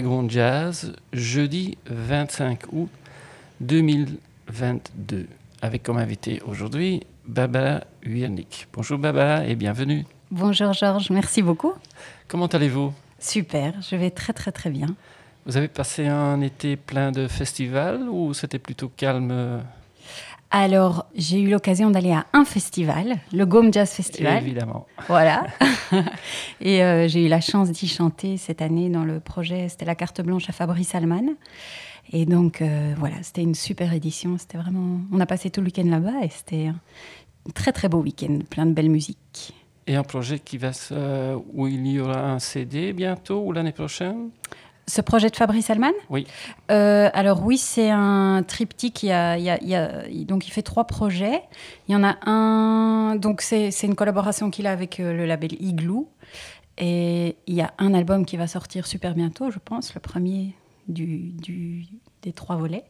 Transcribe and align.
Wagon 0.00 0.30
Jazz, 0.30 0.94
jeudi 1.12 1.76
25 1.84 2.72
août 2.72 2.88
2022, 3.60 5.26
avec 5.60 5.82
comme 5.82 5.98
invité 5.98 6.40
aujourd'hui 6.46 7.02
Baba 7.26 7.84
Wiernik. 8.06 8.66
Bonjour 8.72 8.96
Baba 8.96 9.46
et 9.46 9.56
bienvenue. 9.56 10.06
Bonjour 10.30 10.72
Georges, 10.72 11.10
merci 11.10 11.42
beaucoup. 11.42 11.74
Comment 12.28 12.46
allez-vous? 12.46 12.94
Super, 13.18 13.74
je 13.82 13.94
vais 13.94 14.10
très 14.10 14.32
très 14.32 14.52
très 14.52 14.70
bien. 14.70 14.86
Vous 15.44 15.58
avez 15.58 15.68
passé 15.68 16.06
un 16.06 16.40
été 16.40 16.76
plein 16.76 17.12
de 17.12 17.28
festivals 17.28 18.08
ou 18.08 18.32
c'était 18.32 18.58
plutôt 18.58 18.88
calme? 18.88 19.60
Alors, 20.52 21.06
j'ai 21.14 21.40
eu 21.40 21.48
l'occasion 21.48 21.90
d'aller 21.90 22.10
à 22.10 22.26
un 22.32 22.44
festival, 22.44 23.18
le 23.32 23.46
Gome 23.46 23.72
Jazz 23.72 23.90
Festival. 23.90 24.42
Évidemment. 24.42 24.86
Voilà. 25.06 25.46
Et 26.60 26.82
euh, 26.82 27.06
j'ai 27.06 27.24
eu 27.24 27.28
la 27.28 27.40
chance 27.40 27.70
d'y 27.70 27.86
chanter 27.86 28.36
cette 28.36 28.60
année 28.60 28.90
dans 28.90 29.04
le 29.04 29.20
projet, 29.20 29.68
c'était 29.68 29.84
la 29.84 29.94
carte 29.94 30.20
blanche 30.22 30.48
à 30.48 30.52
Fabrice 30.52 30.94
Alman. 30.96 31.36
Et 32.12 32.26
donc, 32.26 32.62
euh, 32.62 32.94
voilà, 32.98 33.22
c'était 33.22 33.42
une 33.42 33.54
super 33.54 33.92
édition. 33.92 34.38
C'était 34.38 34.58
vraiment. 34.58 34.98
On 35.12 35.20
a 35.20 35.26
passé 35.26 35.50
tout 35.50 35.60
le 35.60 35.66
week-end 35.66 35.86
là-bas 35.86 36.24
et 36.24 36.28
c'était 36.28 36.66
un 36.66 36.80
très 37.54 37.70
très 37.70 37.88
beau 37.88 37.98
week-end, 37.98 38.40
plein 38.50 38.66
de 38.66 38.72
belle 38.72 38.90
musique. 38.90 39.54
Et 39.86 39.94
un 39.94 40.02
projet 40.02 40.40
qui 40.40 40.58
va 40.58 40.72
se... 40.72 41.36
où 41.52 41.68
il 41.68 41.86
y 41.86 42.00
aura 42.00 42.32
un 42.32 42.38
CD 42.40 42.92
bientôt 42.92 43.42
ou 43.44 43.52
l'année 43.52 43.72
prochaine? 43.72 44.30
Ce 44.90 45.00
projet 45.00 45.30
de 45.30 45.36
Fabrice 45.36 45.70
Alman 45.70 45.92
Oui. 46.08 46.26
Euh, 46.72 47.10
alors 47.14 47.44
oui, 47.44 47.58
c'est 47.58 47.90
un 47.90 48.42
triptyque. 48.42 49.04
Il, 49.04 49.10
y 49.10 49.12
a, 49.12 49.38
il, 49.38 49.44
y 49.44 49.50
a, 49.50 49.62
il, 49.62 49.68
y 49.68 49.76
a, 49.76 50.24
donc 50.24 50.48
il 50.48 50.50
fait 50.50 50.62
trois 50.62 50.84
projets. 50.84 51.42
Il 51.86 51.92
y 51.92 51.96
en 51.96 52.02
a 52.02 52.16
un. 52.28 53.14
Donc 53.14 53.40
c'est 53.40 53.70
une 53.82 53.94
collaboration 53.94 54.50
qu'il 54.50 54.66
a 54.66 54.72
avec 54.72 54.98
euh, 54.98 55.12
le 55.12 55.26
label 55.26 55.52
Igloo. 55.62 56.10
Et 56.76 57.36
il 57.46 57.54
y 57.54 57.60
a 57.60 57.72
un 57.78 57.94
album 57.94 58.26
qui 58.26 58.36
va 58.36 58.48
sortir 58.48 58.86
super 58.86 59.14
bientôt, 59.14 59.52
je 59.52 59.60
pense, 59.64 59.94
le 59.94 60.00
premier 60.00 60.56
du, 60.88 61.30
du, 61.34 61.86
des 62.22 62.32
trois 62.32 62.56
volets. 62.56 62.84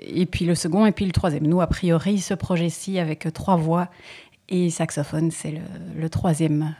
Et 0.00 0.26
puis 0.26 0.46
le 0.46 0.56
second 0.56 0.84
et 0.84 0.92
puis 0.92 1.04
le 1.04 1.12
troisième. 1.12 1.46
Nous, 1.46 1.60
a 1.60 1.68
priori, 1.68 2.18
ce 2.18 2.34
projet-ci 2.34 2.98
avec 2.98 3.32
trois 3.32 3.56
voix 3.56 3.88
et 4.48 4.70
saxophone, 4.70 5.30
c'est 5.30 5.52
le, 5.52 5.60
le, 5.96 6.10
troisième 6.10 6.74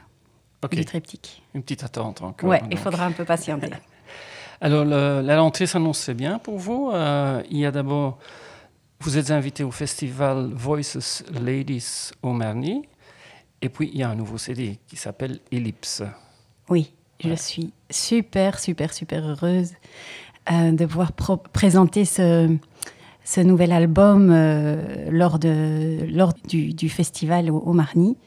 okay. 0.61 0.75
du 0.75 0.83
triptyque. 0.83 1.41
Une 1.53 1.61
petite 1.61 1.83
attente 1.83 2.21
encore. 2.21 2.49
Ouais, 2.49 2.61
il 2.69 2.77
faudra 2.77 3.05
un 3.05 3.13
peu 3.13 3.23
patienter. 3.23 3.69
Alors, 4.59 4.85
le, 4.85 5.21
la 5.21 5.39
rentrée 5.39 5.67
s'annonce 5.67 6.09
bien 6.09 6.39
pour 6.39 6.57
vous. 6.57 6.89
Euh, 6.91 7.41
il 7.49 7.57
y 7.57 7.65
a 7.65 7.71
d'abord, 7.71 8.17
vous 8.99 9.17
êtes 9.17 9.29
invité 9.29 9.63
au 9.63 9.71
festival 9.71 10.51
Voices 10.53 11.23
Ladies 11.31 12.11
au 12.23 12.33
Marny. 12.33 12.81
Et 13.61 13.69
puis, 13.69 13.89
il 13.93 13.99
y 13.99 14.03
a 14.03 14.09
un 14.09 14.15
nouveau 14.15 14.37
CD 14.37 14.79
qui 14.87 14.95
s'appelle 14.95 15.39
Ellipse. 15.51 16.03
Oui, 16.69 16.91
je 17.19 17.29
ouais. 17.29 17.35
suis 17.35 17.71
super, 17.89 18.59
super, 18.59 18.93
super 18.93 19.27
heureuse 19.27 19.73
euh, 20.51 20.71
de 20.71 20.85
pouvoir 20.85 21.11
présenter 21.11 22.05
ce, 22.05 22.55
ce, 23.23 23.41
nouvel 23.41 23.71
album 23.71 24.31
euh, 24.31 25.09
lors, 25.11 25.37
de, 25.37 25.99
lors 26.09 26.33
du, 26.47 26.73
du 26.73 26.89
festival 26.89 27.51
au, 27.51 27.57
au, 27.57 27.73
Marny. 27.73 28.17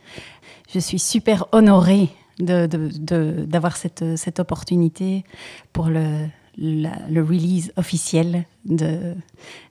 Je 0.72 0.78
suis 0.78 0.99
super 1.00 1.47
honorée 1.53 2.09
d'avoir 2.41 3.77
cette, 3.77 4.17
cette, 4.17 4.41
opportunité 4.41 5.25
pour 5.73 5.87
le, 5.89 6.27
la, 6.56 6.93
le 7.09 7.23
release 7.23 7.73
officiel 7.77 8.45
de, 8.65 9.15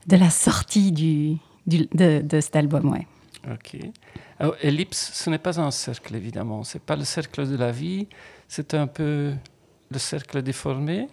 la 0.10 0.30
sortie 0.30 0.92
du, 0.92 1.38
du, 1.68 1.88
de, 1.94 2.40
cet 2.40 2.56
album. 2.56 2.92
Ouais. 2.92 3.08
Ok. 3.52 3.78
Alors, 4.40 4.56
Ellipse, 4.62 5.12
ce 5.14 5.30
n'est 5.30 5.38
pas 5.38 5.60
un 5.60 5.72
cercle, 5.72 6.16
évidemment. 6.16 6.64
Ce 6.64 6.78
n'est 6.78 6.84
pas 6.84 6.96
le 6.96 7.04
cercle 7.04 7.48
de 7.48 7.56
la 7.56 7.72
vie. 7.72 8.08
C'est 8.48 8.74
un 8.74 8.88
peu 8.88 9.34
le 9.92 10.00
cercle 10.00 10.42
déformé. 10.42 11.08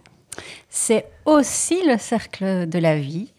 C'est 0.69 1.07
aussi 1.25 1.83
le 1.87 1.97
cercle 1.97 2.69
de 2.69 2.79
la 2.79 2.99
vie, 2.99 3.33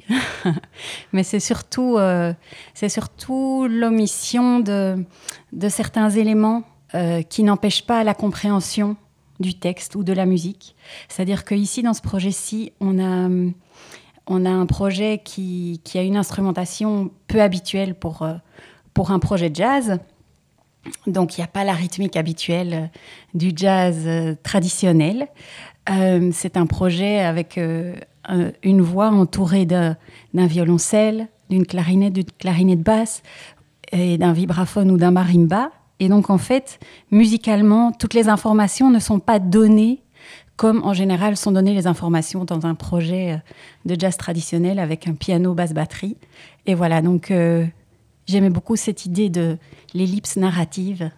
mais 1.14 1.22
c'est 1.22 1.40
surtout, 1.40 1.98
euh, 1.98 2.34
c'est 2.74 2.90
surtout 2.90 3.68
l'omission 3.70 4.60
de, 4.60 5.06
de 5.54 5.70
certains 5.70 6.10
éléments 6.10 6.64
euh, 6.96 7.22
qui 7.22 7.44
n'empêchent 7.44 7.86
pas 7.86 8.03
la 8.03 8.14
compréhension 8.14 8.96
du 9.40 9.53
texte 9.53 9.96
ou 9.96 10.03
de 10.03 10.14
la 10.14 10.25
musique. 10.25 10.75
C'est-à-dire 11.09 11.46
qu'ici, 11.46 11.84
dans 11.84 11.94
ce 11.94 12.02
projet-ci, 12.02 12.72
on 12.80 13.00
a, 13.00 13.30
on 14.25 14.46
a 14.46 14.50
un 14.50 14.66
projet 14.66 15.22
qui, 15.24 15.81
qui, 15.84 15.98
a 15.98 16.03
une 16.03 16.18
instrumentation 16.18 17.12
peu 17.28 17.42
habituelle 17.42 17.94
pour, 17.94 18.24
euh, 18.24 18.34
pour 18.94 19.12
un 19.12 19.20
projet 19.20 19.50
de 19.50 19.56
jazz. 19.56 20.00
Donc, 21.06 21.38
il 21.38 21.42
n'y 21.42 21.46
a 21.46 21.48
pas 21.48 21.64
la 21.64 21.74
rythmique 21.74 22.16
habituelle 22.16 22.90
du 23.34 23.52
jazz 23.56 24.04
euh, 24.06 24.36
traditionnel. 24.44 25.28
Euh, 25.90 26.31
c'est 26.34 26.58
un 26.58 26.66
projet 26.66 27.19
avec 27.19 27.58
euh, 27.58 27.96
une 28.64 28.81
voix 28.81 29.09
entourée 29.09 29.66
d'un 29.66 29.96
violoncelle, 30.34 31.28
d'une 31.50 31.66
clarinette, 31.66 32.14
d'une 32.14 32.25
clarinette 32.25 32.81
basse, 32.81 33.24
et 33.94 34.18
d'un 34.18 34.34
vibraphone 34.34 34.92
ou 34.92 34.98
d'un 34.98 35.12
marimba. 35.12 35.72
Et 36.00 36.09
donc, 36.09 36.30
en 36.30 36.38
fait, 36.38 36.80
musicalement, 37.12 37.91
toutes 37.91 38.13
les 38.13 38.30
informations 38.30 38.90
ne 38.90 39.00
sont 39.00 39.19
pas 39.19 39.40
données 39.40 40.02
comme 40.58 40.84
en 40.84 40.94
général 40.94 41.38
sont 41.38 41.52
données 41.52 41.75
les 41.75 41.85
informations 41.85 42.44
dans 42.44 42.66
un 42.66 42.74
projet 42.74 43.40
de 43.85 43.96
jazz 43.97 44.18
traditionnel 44.18 44.80
avec 44.80 45.07
un 45.07 45.13
piano, 45.13 45.53
basse, 45.53 45.72
batterie. 45.72 46.18
Et 46.66 46.74
voilà, 46.74 47.03
donc 47.03 47.30
euh, 47.30 47.66
j'aimais 48.25 48.50
beaucoup 48.50 48.75
cette 48.75 49.06
idée 49.06 49.30
de 49.30 49.57
l'ellipse 49.94 50.36
narrative 50.36 51.12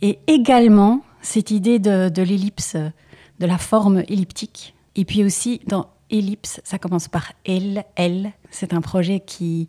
et 0.00 0.20
également 0.28 1.02
cette 1.20 1.50
idée 1.50 1.78
de, 1.78 2.22
l'ellipse, 2.22 2.76
de 2.76 3.46
la 3.46 3.58
forme 3.58 4.04
elliptique. 4.08 4.74
Et 4.94 5.04
puis 5.04 5.24
aussi, 5.24 5.60
dans 5.66 5.88
ellipse, 6.10 6.60
ça 6.64 6.78
commence 6.78 7.08
par 7.08 7.32
L, 7.44 7.84
L. 7.96 8.32
C'est 8.50 8.72
un 8.72 8.80
projet 8.80 9.20
qui, 9.20 9.68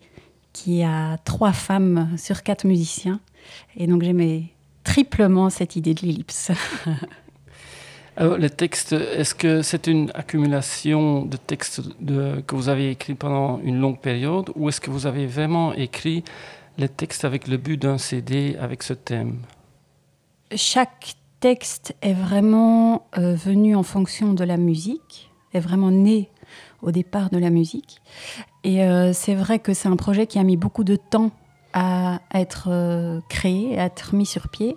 qui 0.53 0.83
a 0.83 1.17
trois 1.25 1.51
femmes 1.51 2.09
sur 2.17 2.43
quatre 2.43 2.65
musiciens. 2.65 3.19
Et 3.75 3.87
donc 3.87 4.03
j'aimais 4.03 4.45
triplement 4.83 5.49
cette 5.49 5.75
idée 5.75 5.93
de 5.93 6.01
l'ellipse. 6.01 6.51
Alors, 8.17 8.37
le 8.37 8.49
texte, 8.49 8.93
est-ce 8.93 9.35
que 9.35 9.61
c'est 9.61 9.87
une 9.87 10.11
accumulation 10.13 11.25
de 11.25 11.37
textes 11.37 11.81
de, 12.01 12.41
que 12.45 12.55
vous 12.55 12.69
avez 12.69 12.91
écrits 12.91 13.15
pendant 13.15 13.59
une 13.59 13.79
longue 13.79 13.99
période 13.99 14.51
ou 14.55 14.69
est-ce 14.69 14.81
que 14.81 14.89
vous 14.89 15.07
avez 15.07 15.27
vraiment 15.27 15.73
écrit 15.73 16.23
les 16.77 16.89
textes 16.89 17.25
avec 17.25 17.47
le 17.47 17.57
but 17.57 17.77
d'un 17.77 17.97
CD 17.97 18.55
avec 18.59 18.83
ce 18.83 18.93
thème? 18.93 19.39
Chaque 20.55 21.15
texte 21.39 21.95
est 22.01 22.13
vraiment 22.13 23.07
euh, 23.17 23.33
venu 23.35 23.75
en 23.75 23.83
fonction 23.83 24.33
de 24.33 24.43
la 24.43 24.57
musique, 24.57 25.31
est 25.53 25.59
vraiment 25.59 25.91
né 25.91 26.29
au 26.81 26.91
départ 26.91 27.29
de 27.29 27.37
la 27.37 27.49
musique. 27.49 28.01
Et 28.63 28.83
euh, 28.83 29.13
c'est 29.13 29.35
vrai 29.35 29.59
que 29.59 29.73
c'est 29.73 29.87
un 29.87 29.95
projet 29.95 30.27
qui 30.27 30.39
a 30.39 30.43
mis 30.43 30.57
beaucoup 30.57 30.83
de 30.83 30.95
temps 30.95 31.31
à 31.73 32.21
être 32.33 32.67
euh, 32.69 33.19
créé, 33.29 33.79
à 33.79 33.85
être 33.85 34.15
mis 34.15 34.25
sur 34.25 34.49
pied. 34.49 34.75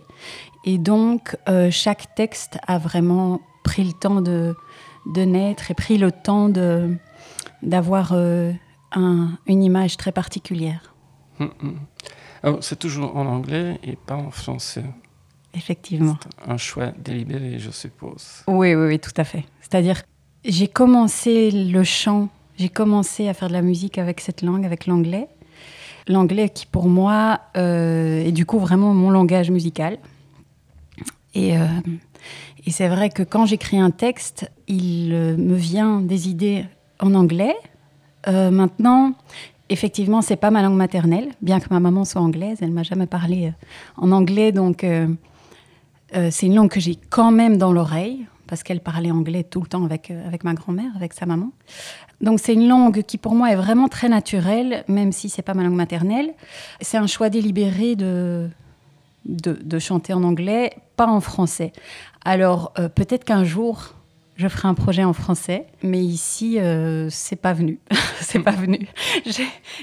Et 0.65 0.79
donc, 0.79 1.37
euh, 1.49 1.71
chaque 1.71 2.15
texte 2.15 2.59
a 2.67 2.79
vraiment 2.79 3.41
pris 3.63 3.85
le 3.85 3.93
temps 3.93 4.21
de, 4.21 4.55
de 5.07 5.23
naître 5.23 5.71
et 5.71 5.75
pris 5.75 5.99
le 5.99 6.13
temps 6.13 6.49
d'avoir 7.63 8.13
euh, 8.13 8.53
un, 8.93 9.31
une 9.47 9.63
image 9.63 9.97
très 9.97 10.13
particulière. 10.13 10.95
Mmh, 11.39 11.45
mmh. 11.45 12.57
C'est 12.61 12.79
toujours 12.79 13.17
en 13.17 13.27
anglais 13.27 13.79
et 13.83 13.97
pas 13.97 14.17
en 14.17 14.31
français. 14.31 14.85
Effectivement. 15.55 16.19
Un 16.47 16.57
choix 16.57 16.93
délibéré, 16.99 17.59
je 17.59 17.71
suppose. 17.71 18.43
Oui, 18.47 18.75
oui, 18.75 18.87
oui, 18.87 18.99
tout 18.99 19.13
à 19.17 19.25
fait. 19.25 19.45
C'est-à-dire, 19.61 20.03
j'ai 20.45 20.69
commencé 20.69 21.51
le 21.51 21.85
chant, 21.85 22.29
j'ai 22.59 22.69
commencé 22.69 23.29
à 23.29 23.35
faire 23.35 23.49
de 23.49 23.55
la 23.55 23.63
musique 23.63 23.99
avec 23.99 24.21
cette 24.21 24.43
langue, 24.43 24.67
avec 24.67 24.87
l'anglais. 24.87 25.29
L'anglais 26.07 26.51
qui, 26.51 26.67
pour 26.67 26.89
moi, 26.89 27.41
euh, 27.57 28.25
est 28.25 28.33
du 28.33 28.45
coup 28.45 28.59
vraiment 28.59 28.93
mon 28.93 29.11
langage 29.11 29.51
musical. 29.51 29.99
Et, 31.35 31.57
euh, 31.57 31.67
et 32.67 32.71
c'est 32.71 32.89
vrai 32.89 33.09
que 33.09 33.23
quand 33.23 33.47
j'écris 33.47 33.79
un 33.79 33.91
texte, 33.91 34.51
il 34.69 35.13
euh, 35.15 35.37
me 35.37 35.55
vient 35.55 36.01
des 36.01 36.29
idées 36.29 36.65
en 37.01 37.15
anglais. 37.15 37.55
Maintenant, 38.27 39.13
effectivement, 39.69 40.23
c'est 40.23 40.37
pas 40.37 40.51
ma 40.51 40.63
langue 40.63 40.79
maternelle, 40.79 41.29
bien 41.43 41.61
que 41.61 41.67
ma 41.69 41.79
maman 41.79 42.07
soit 42.07 42.23
anglaise, 42.23 42.57
elle 42.63 42.71
m'a 42.71 42.83
jamais 42.83 43.07
parlé 43.07 43.53
en 43.99 44.13
anglais, 44.13 44.51
donc 44.51 44.83
c'est 46.11 46.47
une 46.47 46.55
langue 46.55 46.71
que 46.71 46.81
j'ai 46.81 46.97
quand 47.11 47.31
même 47.31 47.59
dans 47.59 47.71
l'oreille, 47.71 48.25
parce 48.47 48.63
qu'elle 48.63 48.81
parlait 48.81 49.11
anglais 49.11 49.45
tout 49.45 49.61
le 49.61 49.67
temps 49.67 49.85
avec, 49.85 50.11
euh, 50.11 50.27
avec 50.27 50.45
ma 50.45 50.55
grand-mère, 50.55 50.91
avec 50.97 51.13
sa 51.13 51.27
maman. 51.27 51.51
Donc 52.21 52.41
c'est 52.41 52.55
une 52.55 52.69
langue 52.69 53.03
qui 53.03 53.19
pour 53.19 53.35
moi 53.35 53.51
est 53.51 53.57
vraiment 53.57 53.89
très 53.89 54.09
naturelle, 54.09 54.85
même 54.89 55.13
si 55.13 55.29
c'est 55.29 55.43
pas 55.43 55.55
ma 55.55 55.63
langue 55.63 55.75
maternelle. 55.75 56.35
C'est 56.81 56.97
un 56.97 57.07
choix 57.07 57.31
délibéré 57.31 57.97
de, 57.97 58.49
de, 59.25 59.79
chanter 59.79 60.13
en 60.13 60.23
anglais, 60.23 60.77
pas 60.97 61.07
en 61.07 61.21
français. 61.21 61.73
Alors 62.25 62.73
euh, 62.79 62.89
peut-être 62.89 63.25
qu'un 63.25 63.45
jour 63.45 63.95
je 64.37 64.49
ferai 64.49 64.67
un 64.67 64.75
projet 64.75 65.05
en 65.05 65.13
français, 65.13 65.67
mais 65.83 66.01
ici, 66.01 66.59
euh, 66.59 67.09
c'est 67.09 67.37
pas 67.37 67.53
venu. 67.53 67.79
c'est 68.21 68.41
pas 68.41 68.51
venu. 68.51 68.89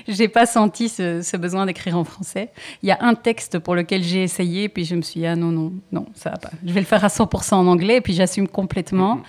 J'ai- 0.08 0.28
pas 0.28 0.46
senti 0.46 0.90
ce, 0.90 1.22
ce 1.22 1.38
besoin 1.38 1.66
d'écrire 1.66 1.98
en 1.98 2.04
français. 2.04 2.52
Il 2.84 2.90
y 2.90 2.92
a 2.92 2.98
un 3.02 3.16
texte 3.16 3.60
pour 3.60 3.76
lequel 3.76 4.04
j'ai 4.04 4.24
essayé, 4.24 4.68
puis 4.68 4.84
je 4.84 4.96
me 4.96 5.02
suis 5.02 5.22
dit, 5.22 5.26
ah 5.26 5.36
non, 5.36 5.52
non, 5.52 5.74
non, 5.92 6.06
ça 6.16 6.32
va 6.32 6.38
pas. 6.38 6.52
Je 6.66 6.74
vais 6.74 6.80
le 6.82 6.86
faire 6.86 7.04
à 7.04 7.08
100% 7.08 7.56
en 7.56 7.68
anglais, 7.68 8.02
puis 8.02 8.14
j'assume 8.14 8.48
complètement. 8.48 9.22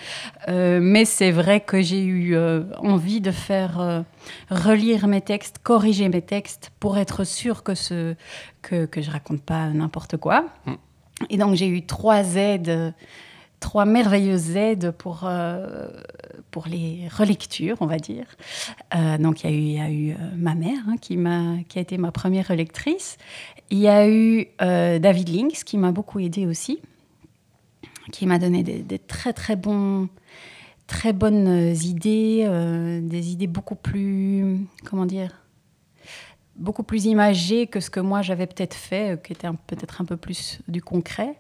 Euh, 0.49 0.81
mais 0.83 1.05
c'est 1.05 1.31
vrai 1.31 1.61
que 1.61 1.83
j'ai 1.83 2.03
eu 2.03 2.35
euh, 2.35 2.65
envie 2.79 3.21
de 3.21 3.31
faire 3.31 3.81
euh, 3.81 4.03
relire 4.51 5.07
mes 5.07 5.21
textes, 5.21 5.59
corriger 5.63 6.09
mes 6.09 6.23
textes, 6.23 6.73
pour 6.81 6.99
être 6.99 7.25
sûre 7.25 7.63
que, 7.63 7.75
ce, 7.75 8.15
que, 8.61 8.87
que 8.87 9.01
je 9.01 9.11
raconte 9.11 9.43
pas 9.43 9.69
n'importe 9.69 10.17
quoi. 10.17 10.47
Mm. 10.67 10.73
Et 11.31 11.37
donc, 11.37 11.55
j'ai 11.55 11.69
eu 11.69 11.87
trois 11.87 12.35
aides 12.35 12.93
trois 13.63 13.85
merveilleuses 13.87 14.57
aides 14.57 14.91
pour, 14.91 15.21
euh, 15.25 15.89
pour 16.51 16.67
les 16.67 17.09
relectures, 17.17 17.77
on 17.81 17.87
va 17.87 17.97
dire. 17.97 18.27
Euh, 18.95 19.17
donc, 19.17 19.45
il 19.45 19.73
y 19.73 19.81
a 19.81 19.89
eu, 19.89 20.11
euh, 20.11 20.15
ma 20.37 20.55
mère 20.55 20.81
hein, 20.89 20.97
qui, 21.01 21.17
m'a, 21.17 21.57
qui 21.69 21.79
a 21.79 21.81
été 21.81 21.97
ma 21.97 22.11
première 22.11 22.49
relectrice. 22.49 23.17
Il 23.71 23.79
y 23.79 23.89
a 23.89 24.07
eu 24.07 24.49
David 24.59 25.29
Links 25.31 25.65
qui 25.65 25.79
m'a 25.79 25.93
beaucoup 25.93 26.19
aidé 26.19 26.45
aussi, 26.45 26.81
qui 28.11 28.27
m'a 28.27 28.39
donné 28.39 28.63
des, 28.63 28.81
des 28.81 28.99
très 28.99 29.33
très 29.33 29.57
bons, 29.57 30.09
très 30.87 31.15
bonnes 31.15 31.75
idées, 31.83 32.47
des 33.03 33.33
idées 33.33 33.47
beaucoup 33.47 33.77
plus, 33.77 34.67
comment 34.85 35.07
dire, 35.07 35.42
beaucoup 36.57 36.83
plus 36.83 37.07
imagées 37.07 37.67
que 37.67 37.81
ce 37.81 37.91
que 37.91 38.01
moi 38.01 38.23
j'avais 38.23 38.47
peut-être 38.47 38.75
fait, 38.75 39.13
euh, 39.13 39.17
qui 39.17 39.33
était 39.33 39.49
peut-être 39.67 40.01
un 40.01 40.05
peu 40.05 40.17
plus 40.17 40.61
du 40.69 40.83
concret. 40.83 41.37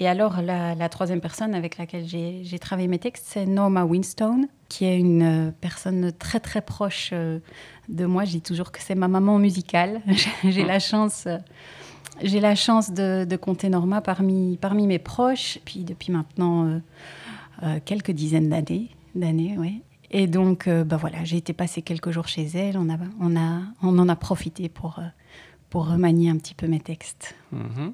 Et 0.00 0.08
alors, 0.08 0.40
la, 0.42 0.88
troisième 0.88 1.20
personne 1.20 1.54
avec 1.54 1.78
laquelle 1.78 2.06
j'ai 2.06 2.58
travaillé 2.58 2.88
mes 2.88 2.98
textes, 2.98 3.24
c'est 3.28 3.46
Norma 3.46 3.84
Winstone, 3.84 4.46
qui 4.68 4.84
est 4.84 4.98
une 4.98 5.48
euh, 5.48 5.50
personne 5.60 6.12
très 6.12 6.40
très 6.40 6.62
proche 6.62 7.10
euh, 7.12 7.38
de 7.88 8.04
moi. 8.04 8.24
Je 8.24 8.32
dis 8.32 8.40
toujours 8.40 8.72
que 8.72 8.80
c'est 8.80 8.94
ma 8.94 9.08
maman 9.08 9.38
musicale. 9.38 10.00
j'ai 10.44 10.64
la 10.64 10.78
chance. 10.78 11.26
la 12.22 12.54
chance 12.54 12.92
de, 12.92 13.36
compter 13.36 13.68
Norma 13.68 14.00
parmi, 14.00 14.58
parmi 14.60 14.86
mes 14.86 14.98
proches, 14.98 15.58
puis 15.64 15.84
depuis 15.84 16.12
maintenant 16.12 16.80
quelques 17.84 18.10
dizaines 18.10 18.48
d'années, 18.48 18.88
d'années. 19.14 19.56
Et 20.12 20.26
donc, 20.26 20.68
euh, 20.68 20.84
bah 20.84 20.98
voilà, 20.98 21.24
j'ai 21.24 21.38
été 21.38 21.52
passer 21.52 21.82
quelques 21.82 22.10
jours 22.10 22.28
chez 22.28 22.44
elle. 22.54 22.76
On, 22.76 22.90
a, 22.90 22.98
on, 23.18 23.36
a, 23.36 23.60
on 23.82 23.98
en 23.98 24.08
a 24.08 24.16
profité 24.16 24.68
pour, 24.68 24.98
euh, 24.98 25.02
pour 25.70 25.88
remanier 25.88 26.30
un 26.30 26.36
petit 26.36 26.54
peu 26.54 26.66
mes 26.66 26.80
textes. 26.80 27.34
Mhm. 27.50 27.92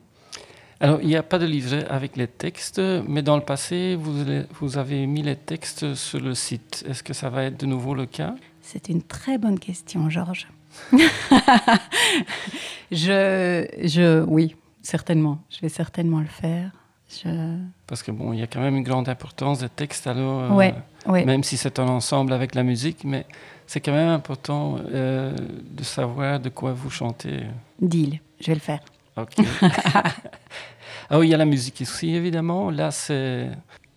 Alors, 0.80 1.00
il 1.00 1.08
n'y 1.08 1.16
a 1.16 1.24
pas 1.24 1.38
de 1.40 1.46
livret 1.46 1.86
avec 1.88 2.16
les 2.16 2.28
textes, 2.28 2.80
mais 3.08 3.22
dans 3.22 3.36
le 3.36 3.42
passé, 3.42 3.96
vous, 3.96 4.24
vous 4.60 4.78
avez 4.78 5.06
mis 5.06 5.22
les 5.22 5.34
textes 5.34 5.94
sur 5.94 6.20
le 6.20 6.34
site. 6.34 6.84
Est-ce 6.88 7.02
que 7.02 7.12
ça 7.12 7.30
va 7.30 7.44
être 7.44 7.58
de 7.58 7.66
nouveau 7.66 7.94
le 7.94 8.06
cas? 8.06 8.36
C'est 8.62 8.88
une 8.88 9.02
très 9.02 9.38
bonne 9.38 9.58
question, 9.58 10.08
Georges. 10.08 10.46
je, 12.92 13.66
je, 13.82 14.22
oui, 14.24 14.54
certainement. 14.82 15.42
Je 15.50 15.60
vais 15.60 15.68
certainement 15.68 16.20
le 16.20 16.26
faire. 16.26 16.70
Je, 17.08 17.56
Parce 17.86 18.02
que 18.02 18.10
bon, 18.10 18.34
il 18.34 18.40
y 18.40 18.42
a 18.42 18.46
quand 18.46 18.60
même 18.60 18.76
une 18.76 18.82
grande 18.82 19.08
importance 19.08 19.60
des 19.60 19.68
textes, 19.70 20.06
alors, 20.06 20.52
euh, 20.52 20.54
ouais, 20.54 20.74
même 21.24 21.42
si 21.42 21.56
c'est 21.56 21.78
un 21.78 21.88
ensemble 21.88 22.34
avec 22.34 22.54
la 22.54 22.62
musique, 22.62 23.04
mais 23.04 23.24
c'est 23.66 23.80
quand 23.80 23.92
même 23.92 24.10
important 24.10 24.76
euh, 24.92 25.34
de 25.70 25.82
savoir 25.82 26.38
de 26.38 26.50
quoi 26.50 26.72
vous 26.72 26.90
chantez. 26.90 27.44
Deal, 27.80 28.20
je 28.40 28.48
vais 28.48 28.54
le 28.54 28.60
faire. 28.60 28.80
Ok. 29.16 29.36
ah 31.10 31.18
oui, 31.18 31.28
il 31.28 31.30
y 31.30 31.34
a 31.34 31.38
la 31.38 31.46
musique 31.46 31.80
ici, 31.80 32.14
évidemment. 32.14 32.70
Là, 32.70 32.90
c'est 32.90 33.48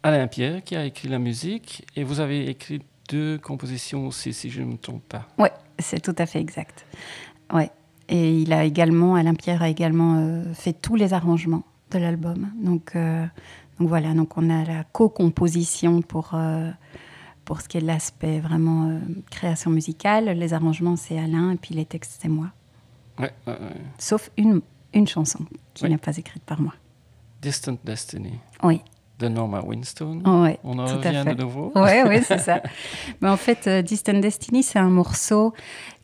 Alain 0.03 0.27
Pierre 0.27 0.63
qui 0.63 0.77
a 0.77 0.85
écrit 0.85 1.09
la 1.09 1.19
musique, 1.19 1.85
et 1.97 2.03
vous 2.05 2.21
avez 2.21 2.49
écrit 2.49 2.81
deux 3.09 3.37
compositions 3.37 4.07
aussi, 4.07 4.33
si 4.33 4.49
je 4.49 4.61
ne 4.61 4.67
me 4.67 4.77
trompe 4.77 5.03
pas. 5.03 5.27
Ouais, 5.37 5.51
c'est 5.79 5.99
tout 5.99 6.15
à 6.17 6.25
fait 6.25 6.39
exact. 6.39 6.85
Ouais. 7.51 7.69
Et 8.07 8.39
il 8.39 8.53
a 8.53 8.63
également, 8.63 9.15
Alain 9.15 9.33
Pierre 9.33 9.61
a 9.61 9.69
également 9.69 10.15
euh, 10.17 10.53
fait 10.53 10.73
tous 10.73 10.95
les 10.95 11.13
arrangements 11.13 11.63
de 11.91 12.03
l'album. 12.03 12.49
Donc, 12.61 12.95
euh, 12.95 13.25
donc 13.79 13.87
voilà, 13.89 14.13
donc 14.13 14.37
on 14.37 14.49
a 14.49 14.63
la 14.65 14.83
co-composition 14.91 16.01
pour, 16.01 16.31
euh, 16.33 16.69
pour 17.45 17.61
ce 17.61 17.67
qui 17.67 17.77
est 17.77 17.81
de 17.81 17.87
l'aspect 17.87 18.39
vraiment 18.39 18.89
euh, 18.89 18.99
création 19.29 19.71
musicale. 19.71 20.25
Les 20.37 20.53
arrangements, 20.53 20.95
c'est 20.95 21.17
Alain, 21.19 21.51
et 21.51 21.55
puis 21.57 21.73
les 21.75 21.85
textes, 21.85 22.19
c'est 22.21 22.29
moi. 22.29 22.47
Ouais, 23.19 23.31
ouais, 23.47 23.53
ouais. 23.53 23.75
Sauf 23.97 24.29
une, 24.37 24.61
une 24.93 25.07
chanson 25.07 25.39
qui 25.73 25.83
Oui. 25.85 25.89
n'est 25.91 25.97
pas 25.97 26.15
écrite 26.17 26.43
par 26.43 26.61
moi. 26.61 26.73
Distant 27.41 27.77
Destiny 27.83 28.33
Oui, 28.63 28.81
de 29.19 29.27
Norma 29.27 29.61
Winstone. 29.63 30.21
ouais, 30.43 30.59
On 30.63 30.77
en 30.79 30.85
tout 30.85 30.93
à 30.93 31.09
revient 31.09 31.23
fait. 31.25 31.35
de 31.35 31.41
nouveau. 31.43 31.71
Oui, 31.75 31.91
oui, 32.07 32.19
c'est 32.23 32.37
ça. 32.39 32.61
Mais 33.21 33.29
en 33.29 33.37
fait, 33.37 33.67
Distant 33.83 34.13
Destiny, 34.19 34.63
c'est 34.63 34.79
un 34.79 34.89
morceau 34.89 35.53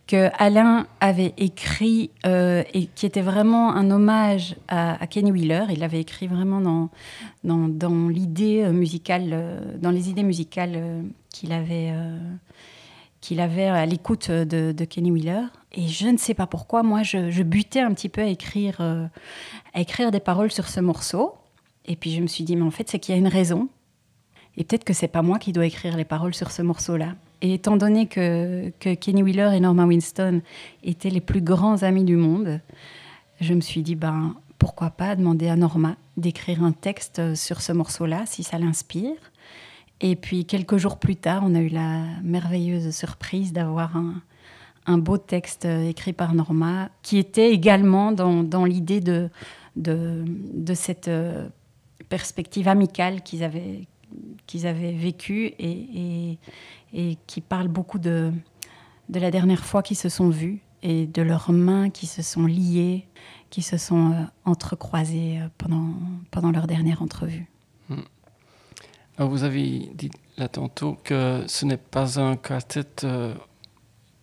que 0.07 0.29
Alain 0.39 0.87
avait 1.01 1.33
écrit 1.37 2.09
euh, 2.25 2.63
et 2.73 2.87
qui 2.87 3.05
était 3.05 3.21
vraiment 3.21 3.73
un 3.73 3.91
hommage 3.91 4.55
à, 4.69 5.05
Kenny 5.07 5.31
Wheeler. 5.31 5.65
Il 5.69 5.79
l'avait 5.79 5.99
écrit 5.99 6.27
vraiment 6.27 6.61
dans, 6.61 6.89
dans, 7.43 7.67
dans 7.67 8.07
l'idée 8.07 8.63
euh, 8.63 8.71
musicale, 8.71 9.29
euh, 9.33 9.77
dans 9.77 9.91
les 9.91 10.09
idées 10.09 10.23
musicales 10.23 11.03
qu'il 11.29 11.51
avait, 11.51 11.93
qu'il 13.21 13.39
avait 13.41 13.65
à 13.65 13.85
l'écoute 13.85 14.31
de, 14.31 14.85
Kenny 14.85 15.11
Wheeler. 15.11 15.43
Et 15.73 15.87
je 15.87 16.07
ne 16.07 16.17
sais 16.17 16.33
pas 16.33 16.47
pourquoi, 16.47 16.81
moi, 16.83 17.03
je, 17.03 17.43
butais 17.43 17.81
un 17.81 17.93
petit 17.93 18.09
peu 18.09 18.21
à 18.21 18.27
écrire, 18.27 18.81
à 18.81 19.79
écrire 19.79 20.09
des 20.09 20.21
paroles 20.21 20.51
sur 20.51 20.67
ce 20.67 20.79
morceau. 20.79 21.35
Et 21.85 21.95
puis 21.95 22.11
je 22.11 22.21
me 22.21 22.27
suis 22.27 22.43
dit, 22.43 22.55
mais 22.55 22.63
en 22.63 22.71
fait, 22.71 22.89
c'est 22.89 22.97
qu'il 22.97 23.13
y 23.13 23.17
a 23.17 23.19
une 23.19 23.27
raison. 23.27 23.67
Et 24.55 24.63
peut-être 24.63 24.83
que 24.83 24.93
c'est 24.93 25.07
pas 25.07 25.21
moi 25.21 25.37
qui 25.37 25.51
dois 25.51 25.65
écrire 25.67 25.95
les 25.95 26.05
paroles 26.05 26.33
sur 26.33 26.49
ce 26.49 26.63
morceau-là. 26.63 27.13
Et 27.41 27.53
étant 27.53 27.77
donné 27.77 28.07
que, 28.07 28.69
Kenny 28.79 29.21
Wheeler 29.21 29.51
et 29.53 29.59
Norma 29.59 29.85
Winston 29.85 30.41
étaient 30.83 31.09
les 31.09 31.21
plus 31.21 31.41
grands 31.41 31.83
amis 31.83 32.03
du 32.03 32.15
monde, 32.15 32.59
je 33.41 33.53
me 33.53 33.61
suis 33.61 33.83
dit, 33.83 33.95
ben, 33.95 34.35
pourquoi 34.57 34.89
pas 34.89 35.15
demander 35.15 35.47
à 35.47 35.55
Norma 35.55 35.95
d'écrire 36.17 36.63
un 36.63 36.71
texte 36.71 37.35
sur 37.35 37.61
ce 37.61 37.71
morceau-là, 37.71 38.23
si 38.25 38.43
ça 38.43 38.57
l'inspire. 38.57 39.15
Et 40.01 40.15
puis, 40.15 40.45
quelques 40.45 40.77
jours 40.77 40.97
plus 40.97 41.15
tard, 41.15 41.43
on 41.45 41.55
a 41.55 41.59
eu 41.59 41.69
la 41.69 42.03
merveilleuse 42.23 42.91
surprise 42.91 43.53
d'avoir 43.53 43.95
un, 43.95 44.97
beau 44.97 45.17
texte 45.17 45.65
écrit 45.65 46.13
par 46.13 46.33
Norma, 46.33 46.89
qui 47.01 47.17
était 47.17 47.51
également 47.51 48.11
dans, 48.11 48.65
l'idée 48.65 49.01
de, 49.01 49.29
cette 50.73 51.07
euh, 51.07 51.47
perspective 52.09 52.67
amicale 52.67 53.21
qu'ils 53.21 53.43
avaient, 53.43 53.87
vécue 54.93 55.53
et, 55.59 56.37
et 56.93 57.17
qui 57.27 57.41
parle 57.41 57.67
beaucoup 57.67 57.99
de, 57.99 58.31
de 59.09 59.19
la 59.19 59.31
dernière 59.31 59.63
fois 59.65 59.81
qu'ils 59.83 59.97
se 59.97 60.09
sont 60.09 60.29
vus 60.29 60.59
et 60.83 61.07
de 61.07 61.21
leurs 61.21 61.51
mains 61.51 61.89
qui 61.89 62.05
se 62.07 62.21
sont 62.21 62.45
liées, 62.45 63.07
qui 63.49 63.61
se 63.61 63.77
sont 63.77 64.11
euh, 64.11 64.23
entrecroisées 64.45 65.39
euh, 65.39 65.47
pendant, 65.57 65.89
pendant 66.31 66.51
leur 66.51 66.67
dernière 66.67 67.01
entrevue. 67.01 67.47
Alors, 69.17 69.31
vous 69.31 69.43
avez 69.43 69.89
dit 69.95 70.11
là 70.37 70.47
tantôt 70.47 70.97
que 71.03 71.43
ce 71.47 71.65
n'est 71.65 71.77
pas 71.77 72.19
un 72.19 72.35
quartet 72.35 72.85
euh, 73.03 73.33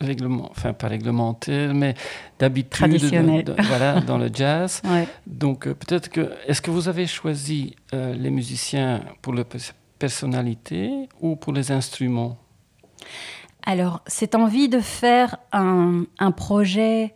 réglement, 0.00 0.48
enfin 0.52 0.72
pas 0.72 0.86
réglementaire, 0.86 1.74
mais 1.74 1.94
d'habitude, 2.38 2.70
Traditionnel. 2.70 3.44
de- 3.44 3.52
de- 3.54 3.62
voilà, 3.62 4.00
dans 4.00 4.18
le 4.18 4.30
jazz. 4.32 4.80
Ouais. 4.88 5.08
Donc 5.26 5.66
euh, 5.66 5.74
peut-être 5.74 6.08
que 6.10 6.30
est-ce 6.46 6.60
que 6.62 6.70
vous 6.70 6.88
avez 6.88 7.06
choisi 7.08 7.74
les 7.92 8.30
musiciens 8.30 9.02
pour 9.22 9.32
leur 9.32 9.46
pers- 9.46 9.74
personnalité 9.98 11.08
ou 11.20 11.34
pour 11.36 11.52
les 11.52 11.72
instruments? 11.72 12.38
Alors, 13.66 14.02
cette 14.06 14.34
envie 14.34 14.68
de 14.68 14.80
faire 14.80 15.36
un, 15.52 16.04
projet 16.36 17.14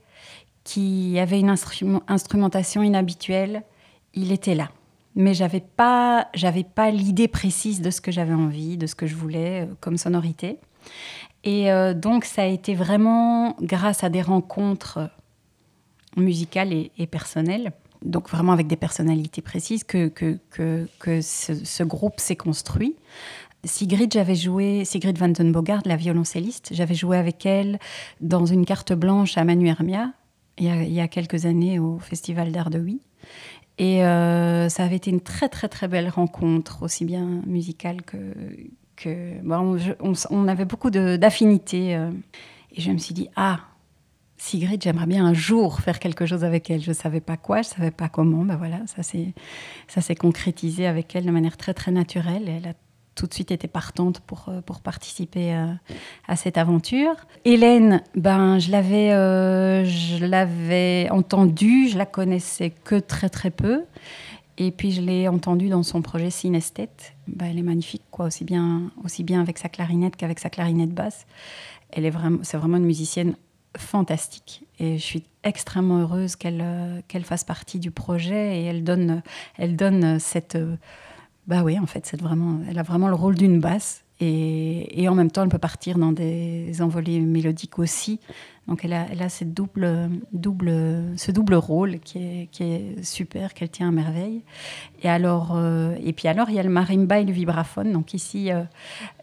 qui 0.64 1.18
avait 1.18 1.40
une 1.40 1.50
instrument- 1.50 2.02
instrumentation 2.08 2.82
inhabituelle, 2.82 3.62
il 4.14 4.32
était 4.32 4.54
là. 4.54 4.70
Mais 5.14 5.34
j'avais 5.34 5.60
pas, 5.60 6.28
j'avais 6.34 6.64
pas 6.64 6.90
l'idée 6.90 7.28
précise 7.28 7.82
de 7.82 7.90
ce 7.90 8.00
que 8.00 8.12
j'avais 8.12 8.34
envie, 8.34 8.76
de 8.76 8.86
ce 8.86 8.94
que 8.94 9.06
je 9.06 9.16
voulais 9.16 9.62
euh, 9.62 9.74
comme 9.80 9.96
sonorité. 9.96 10.58
Et 11.44 11.70
euh, 11.70 11.94
donc, 11.94 12.24
ça 12.24 12.42
a 12.42 12.46
été 12.46 12.74
vraiment 12.74 13.56
grâce 13.60 14.04
à 14.04 14.10
des 14.10 14.22
rencontres 14.22 15.10
musicales 16.16 16.72
et, 16.72 17.06
personnelles, 17.06 17.72
donc 18.02 18.28
vraiment 18.28 18.52
avec 18.52 18.66
des 18.66 18.76
personnalités 18.76 19.42
précises, 19.42 19.84
que, 19.84 20.08
que, 20.08 20.38
que, 20.50 21.20
ce 21.20 21.82
groupe 21.82 22.20
s'est 22.20 22.36
construit. 22.36 22.96
Sigrid, 23.64 24.12
j'avais 24.12 24.36
joué, 24.36 24.84
Sigrid 24.84 25.18
Van 25.18 25.28
den 25.28 25.52
Bogart, 25.52 25.82
la 25.84 25.96
violoncelliste, 25.96 26.70
j'avais 26.72 26.94
joué 26.94 27.16
avec 27.16 27.44
elle 27.44 27.78
dans 28.20 28.46
une 28.46 28.64
carte 28.64 28.92
blanche 28.92 29.36
à 29.36 29.44
Manu 29.44 29.68
Hermia, 29.68 30.12
il 30.58 30.92
y 30.92 31.00
a, 31.00 31.08
quelques 31.08 31.46
années 31.46 31.78
au 31.78 31.98
Festival 31.98 32.52
d'Art 32.52 32.70
de. 32.70 32.84
Et 33.78 34.04
euh, 34.04 34.68
ça 34.68 34.84
avait 34.84 34.96
été 34.96 35.10
une 35.10 35.20
très 35.20 35.48
très 35.48 35.68
très 35.68 35.86
belle 35.86 36.08
rencontre, 36.08 36.82
aussi 36.82 37.04
bien 37.04 37.42
musicale 37.46 38.02
que... 38.02 38.16
que 38.96 39.40
bon, 39.42 39.78
on, 40.30 40.48
avait 40.48 40.64
beaucoup 40.64 40.90
d'affinités. 40.90 41.94
Euh, 41.94 42.10
et 42.72 42.80
je 42.80 42.90
me 42.90 42.98
suis 42.98 43.14
dit, 43.14 43.28
ah, 43.36 43.60
Sigrid, 44.36 44.82
j'aimerais 44.82 45.06
bien 45.06 45.24
un 45.24 45.34
jour 45.34 45.80
faire 45.80 46.00
quelque 46.00 46.26
chose 46.26 46.44
avec 46.44 46.70
elle. 46.70 46.80
Je 46.80 46.90
ne 46.90 46.94
savais 46.94 47.20
pas 47.20 47.36
quoi, 47.36 47.62
je 47.62 47.68
ne 47.68 47.74
savais 47.74 47.90
pas 47.92 48.08
comment. 48.08 48.44
Ben 48.44 48.56
voilà, 48.56 48.80
ça 48.86 49.02
s'est 50.02 50.14
concrétisé 50.16 50.86
avec 50.86 51.14
elle 51.14 51.26
de 51.26 51.30
manière 51.30 51.56
très 51.56 51.74
très 51.74 51.92
naturelle. 51.92 52.74
Tout 53.18 53.26
de 53.26 53.34
suite 53.34 53.50
été 53.50 53.66
partante 53.66 54.20
pour, 54.20 54.46
euh, 54.48 54.60
pour 54.60 54.80
participer 54.80 55.52
à, 55.52 55.64
euh, 55.64 55.74
à 56.28 56.36
cette 56.36 56.56
aventure. 56.56 57.16
Hélène, 57.44 58.02
ben, 58.14 58.60
je 58.60 58.70
l'avais 58.70 59.12
euh, 59.12 59.84
je 59.84 60.24
l'avais 60.24 61.08
entendue, 61.10 61.88
je 61.88 61.98
la 61.98 62.06
connaissais 62.06 62.70
que 62.70 62.94
très 62.94 63.28
très 63.28 63.50
peu. 63.50 63.84
Et 64.56 64.70
puis 64.70 64.92
je 64.92 65.00
l'ai 65.00 65.26
entendue 65.26 65.68
dans 65.68 65.82
son 65.82 66.00
projet 66.00 66.30
Synesthète. 66.30 67.14
Ben, 67.26 67.46
elle 67.46 67.58
est 67.58 67.62
magnifique, 67.62 68.04
quoi, 68.12 68.26
aussi 68.26 68.44
bien, 68.44 68.92
aussi 69.04 69.24
bien 69.24 69.40
avec 69.40 69.58
sa 69.58 69.68
clarinette 69.68 70.14
qu'avec 70.16 70.38
sa 70.38 70.48
clarinette 70.48 70.94
basse. 70.94 71.26
Elle 71.90 72.04
est 72.04 72.10
vraiment, 72.10 72.38
c'est 72.42 72.56
vraiment 72.56 72.76
une 72.76 72.86
musicienne 72.86 73.34
fantastique. 73.76 74.64
Et 74.78 74.96
je 74.96 75.02
suis 75.02 75.24
extrêmement 75.42 75.98
heureuse 75.98 76.36
qu'elle 76.36 76.64
qu'elle 77.08 77.24
fasse 77.24 77.42
partie 77.42 77.80
du 77.80 77.90
projet 77.90 78.60
et 78.60 78.64
elle 78.64 78.84
donne, 78.84 79.22
elle 79.56 79.74
donne 79.74 80.20
cette 80.20 80.56
bah 81.48 81.62
oui, 81.64 81.78
en 81.78 81.86
fait, 81.86 82.04
c'est 82.04 82.20
vraiment, 82.20 82.60
elle 82.68 82.78
a 82.78 82.82
vraiment 82.82 83.08
le 83.08 83.14
rôle 83.14 83.34
d'une 83.34 83.58
basse. 83.58 84.04
Et, 84.20 85.02
et, 85.02 85.08
en 85.08 85.14
même 85.14 85.30
temps, 85.30 85.42
elle 85.44 85.48
peut 85.48 85.58
partir 85.58 85.96
dans 85.96 86.12
des 86.12 86.82
envolées 86.82 87.20
mélodiques 87.20 87.78
aussi. 87.78 88.20
Donc 88.68 88.84
elle 88.84 88.92
a, 88.92 89.28
cette 89.30 89.54
double, 89.54 90.10
double, 90.30 91.14
ce 91.16 91.32
double 91.32 91.54
rôle 91.54 92.00
qui 92.00 92.18
est, 92.18 92.48
qui 92.52 92.64
est 92.64 93.02
super, 93.02 93.54
qu'elle 93.54 93.70
tient 93.70 93.88
à 93.88 93.90
merveille. 93.90 94.42
Et, 95.02 95.08
alors, 95.08 95.56
euh, 95.56 95.94
et 96.04 96.12
puis 96.12 96.28
alors, 96.28 96.50
il 96.50 96.56
y 96.56 96.58
a 96.58 96.62
le 96.62 96.68
marimba 96.68 97.18
et 97.18 97.24
le 97.24 97.32
vibraphone. 97.32 97.92
Donc 97.92 98.12
ici, 98.12 98.52
euh, 98.52 98.64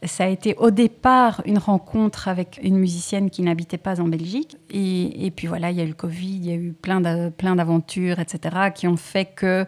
ça 0.04 0.24
a 0.24 0.28
été 0.30 0.56
au 0.58 0.72
départ 0.72 1.44
une 1.46 1.60
rencontre 1.60 2.28
avec 2.28 2.60
une 2.64 2.78
musicienne 2.78 3.30
qui 3.30 3.44
n'habitait 3.44 3.78
pas 3.78 4.02
en 4.02 4.08
Belgique. 4.08 4.58
Et, 4.72 5.28
et, 5.28 5.30
puis 5.30 5.46
voilà, 5.46 5.70
il 5.70 5.78
y 5.78 5.82
a 5.82 5.84
eu 5.84 5.90
le 5.90 5.94
Covid, 5.94 6.38
il 6.38 6.46
y 6.46 6.52
a 6.52 6.56
eu 6.56 6.74
plein 6.74 7.02
d'aventures, 7.02 8.18
etc., 8.18 8.72
qui 8.74 8.88
ont 8.88 8.98
fait 8.98 9.26
que 9.26 9.68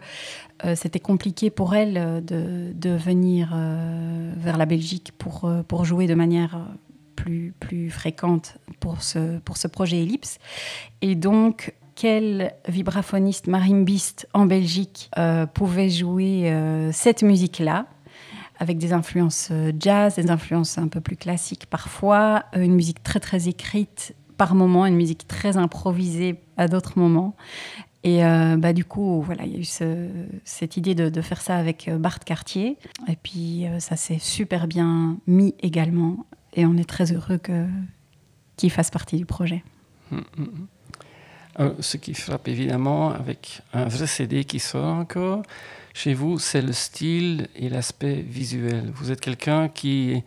euh, 0.64 0.74
c'était 0.74 1.00
compliqué 1.00 1.50
pour 1.50 1.74
elle 1.74 1.96
euh, 1.96 2.20
de, 2.20 2.72
de 2.74 2.90
venir 2.90 3.52
euh, 3.54 4.32
vers 4.36 4.56
la 4.56 4.66
Belgique 4.66 5.12
pour, 5.16 5.50
pour 5.68 5.84
jouer 5.84 6.06
de 6.06 6.14
manière 6.14 6.58
plus, 7.16 7.54
plus 7.58 7.90
fréquente 7.90 8.58
pour 8.80 9.02
ce, 9.02 9.38
pour 9.38 9.56
ce 9.56 9.68
projet 9.68 10.02
Ellipse. 10.02 10.38
Et 11.00 11.14
donc, 11.14 11.74
quel 11.94 12.54
vibraphoniste 12.68 13.46
marimbiste 13.46 14.28
en 14.32 14.46
Belgique 14.46 15.10
pouvait 15.52 15.90
jouer 15.90 16.52
cette 16.92 17.24
musique-là 17.24 17.86
avec 18.60 18.78
des 18.78 18.92
influences 18.92 19.50
jazz, 19.80 20.14
des 20.14 20.30
influences 20.30 20.78
un 20.78 20.86
peu 20.86 21.00
plus 21.00 21.16
classiques 21.16 21.66
parfois, 21.66 22.44
une 22.54 22.76
musique 22.76 23.02
très 23.02 23.18
très 23.18 23.48
écrite 23.48 24.14
par 24.36 24.54
moments, 24.54 24.86
une 24.86 24.94
musique 24.94 25.26
très 25.26 25.56
improvisée 25.56 26.40
à 26.56 26.68
d'autres 26.68 26.98
moments. 26.98 27.34
Et 28.04 28.24
euh, 28.24 28.56
bah, 28.56 28.72
du 28.72 28.84
coup, 28.84 29.22
voilà, 29.22 29.44
il 29.44 29.52
y 29.52 29.56
a 29.56 29.58
eu 29.58 30.24
cette 30.44 30.76
idée 30.76 30.94
de, 30.94 31.20
faire 31.20 31.40
ça 31.40 31.56
avec 31.56 31.88
euh, 31.88 31.98
Bart 31.98 32.20
Cartier. 32.20 32.76
Et 33.08 33.16
puis, 33.16 33.66
euh, 33.66 33.80
ça 33.80 33.96
s'est 33.96 34.20
super 34.20 34.66
bien 34.66 35.18
mis 35.26 35.54
également. 35.60 36.26
Et 36.54 36.64
on 36.64 36.76
est 36.76 36.88
très 36.88 37.12
heureux 37.12 37.40
qu'il 38.56 38.70
fasse 38.70 38.90
partie 38.90 39.16
du 39.16 39.26
projet. 39.26 39.64
Hum, 40.12 40.24
hum, 40.38 40.68
hum. 41.58 41.74
ce 41.80 41.96
qui 41.96 42.14
frappe 42.14 42.48
évidemment 42.48 43.10
avec 43.10 43.60
un 43.74 43.84
vrai 43.84 44.06
CD 44.06 44.44
qui 44.44 44.58
sort 44.58 44.94
encore 44.94 45.42
chez 45.92 46.14
vous, 46.14 46.38
c'est 46.38 46.62
le 46.62 46.72
style 46.72 47.48
et 47.56 47.68
l'aspect 47.68 48.22
visuel. 48.22 48.90
Vous 48.94 49.10
êtes 49.10 49.20
quelqu'un 49.20 49.68
qui 49.68 50.22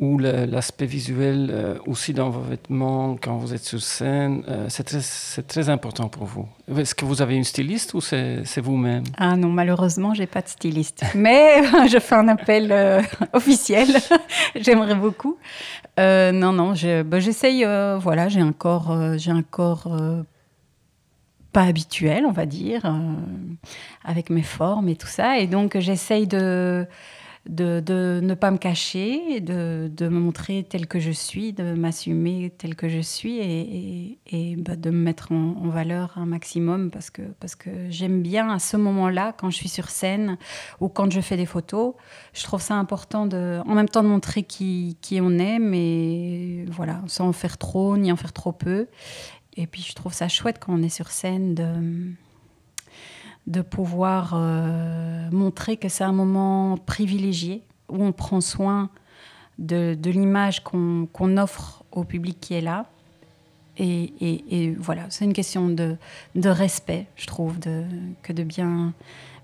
ou 0.00 0.16
l'aspect 0.18 0.86
visuel 0.86 1.50
euh, 1.52 1.74
aussi 1.86 2.14
dans 2.14 2.30
vos 2.30 2.40
vêtements 2.40 3.16
quand 3.20 3.36
vous 3.36 3.52
êtes 3.52 3.62
sur 3.62 3.82
scène, 3.82 4.42
euh, 4.48 4.66
c'est 4.70 5.46
très, 5.46 5.68
important 5.68 6.08
pour 6.08 6.24
vous. 6.24 6.48
Est-ce 6.74 6.94
que 6.94 7.04
vous 7.04 7.20
avez 7.20 7.36
une 7.36 7.44
styliste 7.44 7.92
ou 7.92 8.00
c'est 8.00 8.60
vous-même? 8.60 9.04
Ah 9.18 9.36
non, 9.36 9.50
malheureusement, 9.50 10.14
j'ai 10.14 10.26
pas 10.26 10.40
de 10.40 10.48
styliste. 10.48 11.04
Mais 11.14 11.62
je 11.86 11.98
fais 11.98 12.14
un 12.14 12.28
appel 12.28 12.72
euh, 12.72 13.02
officiel. 13.34 13.88
J'aimerais 14.56 14.94
beaucoup. 14.94 15.36
non, 15.98 16.52
non, 16.52 16.72
bah, 17.04 17.20
j'essaye. 17.20 17.64
voilà, 18.00 18.28
j'ai 18.28 18.40
un 18.40 18.52
corps, 18.52 19.18
j'ai 19.18 19.30
un 19.30 19.42
corps 19.42 19.92
pas 21.52 21.64
habituel, 21.64 22.24
on 22.24 22.32
va 22.32 22.46
dire, 22.46 22.82
avec 24.04 24.30
mes 24.30 24.42
formes 24.42 24.88
et 24.88 24.96
tout 24.96 25.08
ça. 25.08 25.38
Et 25.38 25.46
donc, 25.46 25.78
j'essaye 25.78 26.26
de 26.26 26.86
de, 27.48 28.20
ne 28.22 28.34
pas 28.34 28.50
me 28.50 28.58
cacher, 28.58 29.40
de, 29.40 29.90
de, 29.94 30.08
me 30.08 30.20
montrer 30.20 30.66
tel 30.68 30.86
que 30.86 30.98
je 30.98 31.10
suis, 31.10 31.52
de 31.52 31.72
m'assumer 31.72 32.52
tel 32.56 32.76
que 32.76 32.88
je 32.88 33.00
suis 33.00 33.38
et, 33.40 34.56
bah, 34.56 34.76
de 34.76 34.90
me 34.90 34.98
mettre 34.98 35.32
en, 35.32 35.68
valeur 35.70 36.12
un 36.16 36.26
maximum 36.26 36.90
parce 36.90 37.10
que, 37.10 37.22
parce 37.40 37.54
que 37.54 37.70
j'aime 37.88 38.22
bien 38.22 38.50
à 38.50 38.58
ce 38.58 38.76
moment-là, 38.76 39.32
quand 39.36 39.50
je 39.50 39.56
suis 39.56 39.68
sur 39.68 39.88
scène 39.88 40.36
ou 40.80 40.88
quand 40.88 41.10
je 41.10 41.20
fais 41.20 41.36
des 41.36 41.46
photos, 41.46 41.94
je 42.34 42.42
trouve 42.42 42.60
ça 42.60 42.74
important 42.74 43.26
de, 43.26 43.60
en 43.66 43.74
même 43.74 43.88
temps 43.88 44.02
de 44.02 44.08
montrer 44.08 44.42
qui, 44.42 44.98
qui 45.00 45.20
on 45.20 45.38
est, 45.38 45.58
mais 45.58 46.66
voilà, 46.70 47.00
sans 47.06 47.28
en 47.28 47.32
faire 47.32 47.56
trop 47.56 47.96
ni 47.96 48.12
en 48.12 48.16
faire 48.16 48.32
trop 48.32 48.52
peu. 48.52 48.88
Et 49.56 49.66
puis 49.66 49.82
je 49.82 49.94
trouve 49.94 50.12
ça 50.12 50.28
chouette 50.28 50.58
quand 50.60 50.74
on 50.74 50.82
est 50.82 50.88
sur 50.88 51.10
scène 51.10 51.54
de 51.54 51.64
de 53.50 53.62
pouvoir 53.62 54.34
euh, 54.34 55.28
montrer 55.32 55.76
que 55.76 55.88
c'est 55.88 56.04
un 56.04 56.12
moment 56.12 56.76
privilégié 56.76 57.64
où 57.88 58.04
on 58.04 58.12
prend 58.12 58.40
soin 58.40 58.90
de, 59.58 59.96
l'image 60.04 60.62
qu'on 60.62 61.36
offre 61.36 61.82
au 61.90 62.04
public 62.04 62.38
qui 62.40 62.54
est 62.54 62.60
là. 62.60 62.86
Et, 63.76 64.74
voilà, 64.78 65.06
c'est 65.08 65.24
une 65.24 65.32
question 65.32 65.68
de, 65.68 65.96
respect, 66.44 67.06
je 67.16 67.26
trouve, 67.26 67.58
que 68.22 68.32
de 68.32 68.42
bien, 68.44 68.92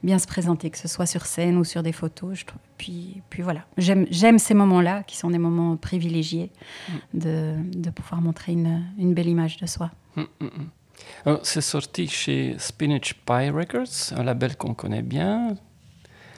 bien 0.03 0.19
se 0.19 0.27
présenter, 0.27 0.71
que 0.71 0.79
ce 0.79 0.89
soit 0.89 1.07
sur 1.07 1.27
scène 1.27 1.57
ou 1.57 1.65
sur 1.65 1.83
des 1.83 1.93
photos. 1.93 2.39
Je 2.39 2.45
Puis, 2.79 3.23
puis 3.29 3.43
voilà, 3.43 3.65
j'aime 3.77 4.39
ces 4.39 4.55
moments-là, 4.55 5.03
qui 5.03 5.17
sont 5.17 5.31
des 5.31 5.39
moments 5.39 5.77
privilégiés, 5.77 6.51
mm. 6.89 6.95
de, 7.15 7.91
pouvoir 7.91 8.21
montrer 8.21 8.53
une, 8.53 9.15
belle 9.15 9.29
image 9.29 9.57
de 9.57 9.67
soi. 9.67 9.91
Mm, 10.17 10.23
mm, 10.41 10.49
c'est 11.43 11.61
sorti 11.61 12.07
chez 12.07 12.55
Spinach 12.59 13.15
Pie 13.15 13.51
Records, 13.51 14.13
un 14.17 14.23
label 14.23 14.57
qu'on 14.57 14.75
connaît 14.75 15.03
bien. 15.03 15.57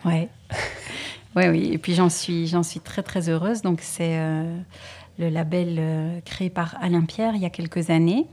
Ouais. 0.05 0.29
oui, 1.37 1.49
oui. 1.49 1.71
Et 1.73 1.79
puis 1.79 1.95
j'en 1.95 2.09
suis, 2.09 2.53
suis 2.63 2.81
très 2.81 3.03
très 3.03 3.29
heureuse. 3.29 3.63
Donc 3.63 3.81
c'est 3.83 4.19
euh, 4.19 4.59
le 5.19 5.29
label 5.29 5.77
euh, 5.79 6.21
créé 6.25 6.51
par 6.51 6.77
Alain 6.81 7.03
Pierre 7.03 7.35
il 7.35 7.43
y 7.43 7.47
a 7.47 7.51
quelques 7.51 7.91
années. 7.91 8.27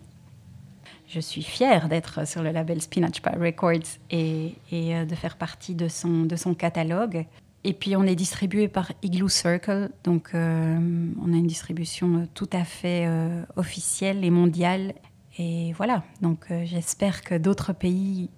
Je 1.08 1.20
suis 1.20 1.44
fière 1.44 1.88
d'être 1.88 2.27
sur 2.27 2.41
le 2.41 2.51
label 2.51 2.82
Spinach 2.82 3.22
Pie 3.22 3.38
Records 3.38 4.00
et, 4.10 4.53
euh, 4.74 5.05
de 5.05 5.15
faire 5.15 5.38
partie 5.38 5.75
de 5.75 5.88
son, 5.88 6.24
de 6.24 6.36
son 6.36 6.53
catalogue. 6.55 7.25
Et 7.63 7.74
puis 7.74 7.96
on 7.96 8.03
est 8.03 8.15
distribué 8.15 8.67
par 8.67 8.91
Igloo 9.01 9.27
Circle, 9.27 9.89
donc 10.03 10.29
on 10.36 11.34
a 11.34 11.36
une 11.36 11.48
distribution 11.48 12.27
tout 12.36 12.50
à 12.53 12.63
fait 12.63 13.10
officielle 13.55 14.24
et 14.24 14.29
mondiale. 14.29 14.94
Et 15.38 15.74
voilà, 15.74 16.04
donc 16.22 16.46
euh, 16.50 16.63
j'espère 16.65 17.22
que 17.22 17.36
d'autres 17.36 17.74
pays 17.74 18.30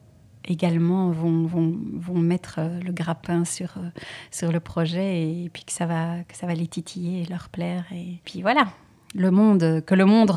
également 0.45 1.11
vont, 1.11 1.45
vont, 1.45 1.77
vont, 1.93 2.17
mettre 2.17 2.55
euh, 2.59 2.79
le 2.79 2.91
grappin 2.91 3.45
sur, 3.45 3.75
euh, 3.77 3.89
sur 4.31 4.51
le 4.51 4.59
projet 4.59 5.21
et, 5.21 5.49
puis 5.53 5.63
que 5.63 5.71
ça, 5.71 5.85
va, 5.85 6.23
que 6.27 6.35
ça 6.35 6.47
va 6.47 6.55
les 6.55 6.67
titiller 6.67 7.21
et 7.21 7.25
leur 7.25 7.49
plaire. 7.49 7.85
Et 7.91 8.19
puis 8.25 8.41
voilà, 8.41 8.67
le 9.13 9.29
monde, 9.29 9.83
que 9.85 9.93
le 9.93 10.05
monde, 10.05 10.29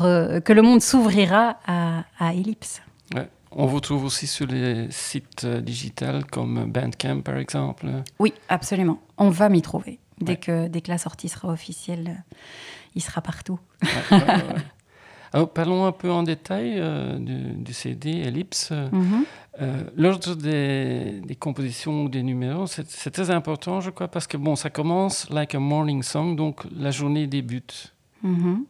que 0.43 0.53
le 0.53 0.61
monde 0.61 0.81
s'ouvrira 0.81 1.57
à, 1.65 2.03
à 2.19 2.33
Ellipse. 2.33 2.81
On 3.53 3.65
vous 3.65 3.81
trouve 3.81 4.05
aussi 4.05 4.27
sur 4.27 4.47
les 4.47 4.89
sites 4.91 5.45
digitaux 5.45 6.21
comme 6.31 6.71
Bandcamp 6.71 7.19
par 7.19 7.35
exemple 7.35 7.85
Oui, 8.17 8.33
absolument. 8.47 9.01
On 9.17 9.29
va 9.29 9.49
m'y 9.49 9.61
trouver. 9.61 9.99
Dès, 10.21 10.37
que, 10.37 10.69
dès 10.69 10.79
que 10.79 10.89
la 10.89 10.97
sortie 10.97 11.27
sera 11.27 11.49
officielle, 11.49 12.23
il 12.95 13.01
sera 13.01 13.21
partout. 13.21 13.59
Alors, 15.33 15.49
parlons 15.49 15.85
un 15.85 15.91
peu 15.91 16.11
en 16.11 16.23
détail 16.23 16.75
euh, 16.77 17.17
du, 17.17 17.73
CD 17.73 18.09
Ellipse. 18.09 18.73
Euh, 19.61 19.83
l'ordre 19.95 20.35
des, 20.35 21.21
compositions 21.39 22.03
ou 22.03 22.09
des 22.09 22.23
numéros, 22.23 22.67
c'est 22.67 23.11
très 23.11 23.31
important, 23.31 23.79
je 23.79 23.89
crois, 23.91 24.07
parce 24.07 24.27
que 24.27 24.37
bon, 24.37 24.55
ça 24.55 24.69
commence 24.69 25.29
like 25.29 25.55
a 25.55 25.59
morning 25.59 26.03
song, 26.03 26.35
donc 26.35 26.61
la 26.77 26.91
journée 26.91 27.27
débute. 27.27 27.93
Mhm. 28.23 28.65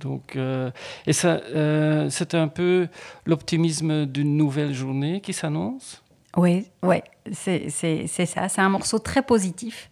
Donc, 0.00 0.34
euh, 0.34 0.70
et 1.06 1.12
ça, 1.12 1.40
c'est 2.08 2.34
un 2.34 2.48
peu 2.48 2.88
l'optimisme 3.26 4.06
d'une 4.06 4.36
nouvelle 4.36 4.74
journée 4.74 5.20
qui 5.20 5.32
s'annonce? 5.32 6.02
Oui, 6.36 6.66
ouais, 6.82 7.02
c'est 7.32 7.68
ça. 7.70 8.48
C'est 8.48 8.60
un 8.60 8.68
morceau 8.68 8.98
très 8.98 9.22
positif 9.22 9.90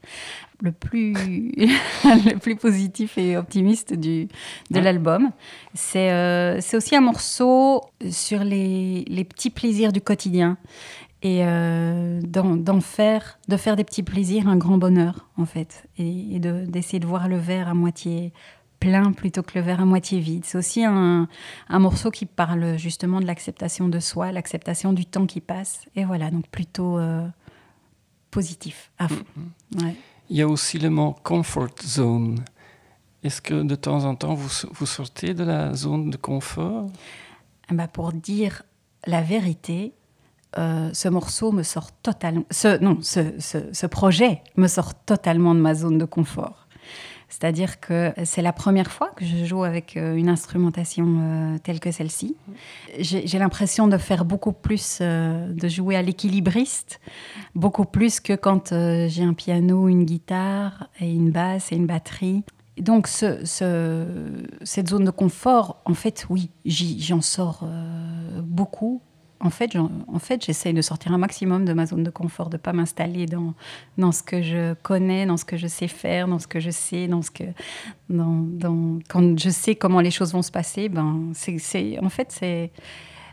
le 0.63 0.73
plus, 0.73 1.13
le 2.05 2.39
plus 2.39 2.57
positif 2.57 3.19
et 3.19 3.37
optimiste 3.37 3.95
du, 3.95 4.29
de 4.71 4.81
l'album. 4.81 5.31
C'est 5.75 6.11
euh, 6.13 6.61
aussi 6.73 6.97
un 6.97 7.01
morceau 7.01 7.83
sur 8.11 8.45
les, 8.45 9.05
les, 9.09 9.25
petits 9.25 9.51
plaisirs 9.51 9.93
du 9.93 10.01
quotidien 10.01 10.57
et 11.23 11.41
euh, 11.43 12.21
d'en 12.23 12.81
faire, 12.81 13.39
de 13.49 13.57
faire 13.57 13.77
des 13.77 13.85
petits 13.85 14.05
plaisirs 14.05 14.49
un 14.49 14.57
grand 14.57 14.79
bonheur, 14.79 15.29
en 15.37 15.47
fait, 15.47 15.85
et, 15.99 16.37
et 16.37 16.39
d'essayer 16.39 17.01
de, 17.01 17.05
de, 17.05 17.09
voir 17.09 17.29
le 17.29 17.37
verre 17.37 17.69
à 17.69 17.75
moitié 17.75 18.33
plein 18.81 19.13
plutôt 19.13 19.43
que 19.43 19.59
le 19.59 19.65
verre 19.65 19.81
à 19.81 19.85
moitié 19.85 20.21
vide. 20.21 20.45
C'est 20.45 20.59
aussi 20.59 20.85
un, 20.85 21.29
un, 21.69 21.79
morceau 21.79 22.11
qui 22.11 22.27
parle 22.27 22.79
justement 22.79 23.21
de 23.21 23.27
l'acceptation 23.27 23.89
de 23.89 23.99
soi, 23.99 24.33
l'acceptation 24.33 24.93
du 24.93 25.07
temps 25.07 25.27
qui 25.27 25.41
passe, 25.41 25.87
et 25.97 26.05
voilà, 26.05 26.31
donc 26.31 26.47
plutôt 26.49 26.99
euh, 26.99 27.27
positif 28.31 28.91
à 28.99 29.09
fond. 29.09 29.25
Mm 29.37 29.43
-hmm. 29.43 29.85
ouais. 29.85 29.97
Il 30.31 30.37
y 30.37 30.43
a 30.43 30.49
aussi 30.49 30.79
le 30.79 30.91
mot 30.91 31.17
comfort 31.23 31.75
zone. 31.83 32.45
Est-ce 33.23 33.41
que 33.41 33.63
de 33.63 33.75
temps 33.75 34.05
en 34.05 34.15
temps 34.15 34.35
vous, 34.35 34.51
vous 34.73 34.87
sortez 34.87 35.35
de 35.35 35.45
la 35.45 35.75
zone 35.75 36.11
de 36.11 36.17
confort? 36.19 36.91
Bah 37.71 37.89
Pour 37.89 38.13
dire 38.13 38.63
la 39.07 39.23
vérité, 39.23 39.95
euh, 40.59 40.91
ce 40.93 41.09
morceau 41.09 41.51
me 41.53 41.63
sort 41.63 41.93
totalement. 41.93 42.45
Ce, 42.51 42.79
non, 42.81 42.99
ce, 43.03 43.35
ce, 43.39 43.59
ce, 43.73 43.87
projet 43.87 44.43
me 44.57 44.67
sort 44.67 44.95
totalement 44.95 45.55
de 45.55 45.61
ma 45.61 45.75
zone 45.75 45.99
de 45.99 46.05
confort. 46.05 46.68
C'est-à-dire 47.29 47.79
que 47.79 48.13
c'est 48.25 48.41
la 48.41 48.55
première 48.55 48.91
fois 48.91 49.11
que 49.15 49.25
je 49.25 49.45
joue 49.45 49.63
avec 49.63 49.97
euh, 49.97 50.17
une 50.17 50.31
instrumentation 50.31 51.07
euh, 51.07 51.59
telle 51.59 51.79
que 51.79 51.91
celle-ci. 51.91 52.37
J'ai 52.99 53.39
l'impression 53.39 53.87
de 53.87 53.99
faire 53.99 54.25
beaucoup 54.25 54.53
plus, 54.53 54.99
euh, 55.03 55.53
de 55.53 55.69
jouer 55.69 55.97
à 55.97 56.03
l'équilibriste, 56.03 57.01
beaucoup 57.55 57.85
plus 57.85 58.21
que 58.21 58.33
quand 58.33 58.71
j'ai 58.71 59.23
un 59.23 59.35
piano, 59.35 59.89
une 59.89 60.05
guitare 60.05 60.89
et 61.01 61.11
une 61.13 61.31
basse 61.31 61.71
et 61.71 61.77
une 61.77 61.87
batterie. 61.87 62.45
Donc 62.79 63.09
ce, 63.09 63.45
ce, 63.45 64.07
cette 64.63 64.89
zone 64.89 65.05
de 65.05 65.11
confort, 65.11 65.83
en 65.85 65.95
fait, 65.95 66.27
oui, 66.31 66.51
j'en 66.65 67.21
sors 67.21 67.69
beaucoup 68.43 69.03
en 69.41 69.51
fait, 69.51 69.77
en 69.77 70.19
fait 70.19 70.45
j'essaye 70.45 70.75
de 70.75 70.83
sortir 70.83 71.13
un 71.13 71.19
maximum 71.19 71.65
de 71.65 71.73
ma 71.73 71.87
zone 71.87 72.03
de 72.03 72.11
confort, 72.11 72.51
de 72.51 72.57
ne 72.57 72.61
pas 72.61 72.73
m'installer 72.73 73.27
dans, 73.27 73.55
dans 73.97 74.11
ce 74.11 74.23
que 74.23 74.43
je 74.43 74.75
connais, 74.83 75.27
dans 75.27 75.37
ce 75.37 75.45
que 75.45 75.57
je 75.57 75.67
sais 75.69 75.89
faire, 75.89 76.27
dans 76.27 76.39
ce 76.39 76.49
que 76.49 76.59
je 76.59 76.71
sais, 76.71 77.07
dans 77.07 77.23
ce 77.23 77.31
que, 77.31 77.45
dans, 78.11 78.43
dans, 78.43 78.99
quand 79.09 79.39
je 79.39 79.51
sais 79.51 79.77
comment 79.77 80.01
les 80.01 80.11
choses 80.11 80.33
vont 80.33 80.43
se 80.43 80.51
passer, 80.51 80.89
ben, 80.89 81.33
c'est, 81.35 81.99
en 82.03 82.09
fait, 82.09 82.33
c'est, 82.33 82.73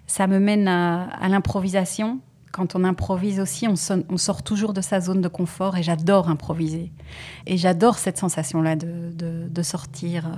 ça 0.05 0.27
me 0.27 0.39
mène 0.39 0.67
à, 0.67 1.05
à 1.09 1.27
l'improvisation. 1.27 2.19
Quand 2.51 2.75
on 2.75 2.85
improvise 2.85 3.41
aussi, 3.41 3.67
on, 3.67 3.75
sort 3.75 4.41
toujours 4.41 4.71
de 4.71 4.79
sa 4.79 5.01
zone 5.01 5.19
de 5.19 5.27
confort 5.27 5.75
et 5.75 5.83
j'adore 5.83 6.29
improviser. 6.29 6.89
Et 7.47 7.57
j'adore 7.57 7.97
cette 7.97 8.17
sensation-là 8.17 8.77
de, 8.77 9.11
de, 9.11 9.47
de, 9.49 9.61
sortir 9.61 10.29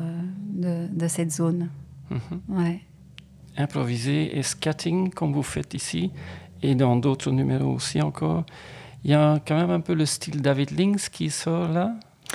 de, 0.50 0.88
de 0.88 1.08
cette 1.08 1.32
zone. 1.32 1.70
Mm-hmm. 2.10 2.58
Ouais 2.58 2.82
improviser 3.58 4.38
et 4.38 4.44
scatting 4.44 5.10
comme 5.12 5.34
vous 5.34 5.44
faites 5.44 5.74
ici 5.74 6.12
et 6.62 6.76
dans 6.76 6.96
d'autres 6.96 7.32
numéros 7.32 7.74
aussi 7.74 8.02
encore. 8.02 8.44
Il 9.04 9.12
y 9.12 9.14
a 9.14 9.40
quand 9.46 9.56
même 9.56 9.72
un 9.72 9.80
peu 9.80 9.94
le 9.94 10.06
style 10.06 10.42
David 10.42 10.78
Links 10.78 11.10
qui 11.10 11.30
sort 11.30 11.68
là. 11.68 11.94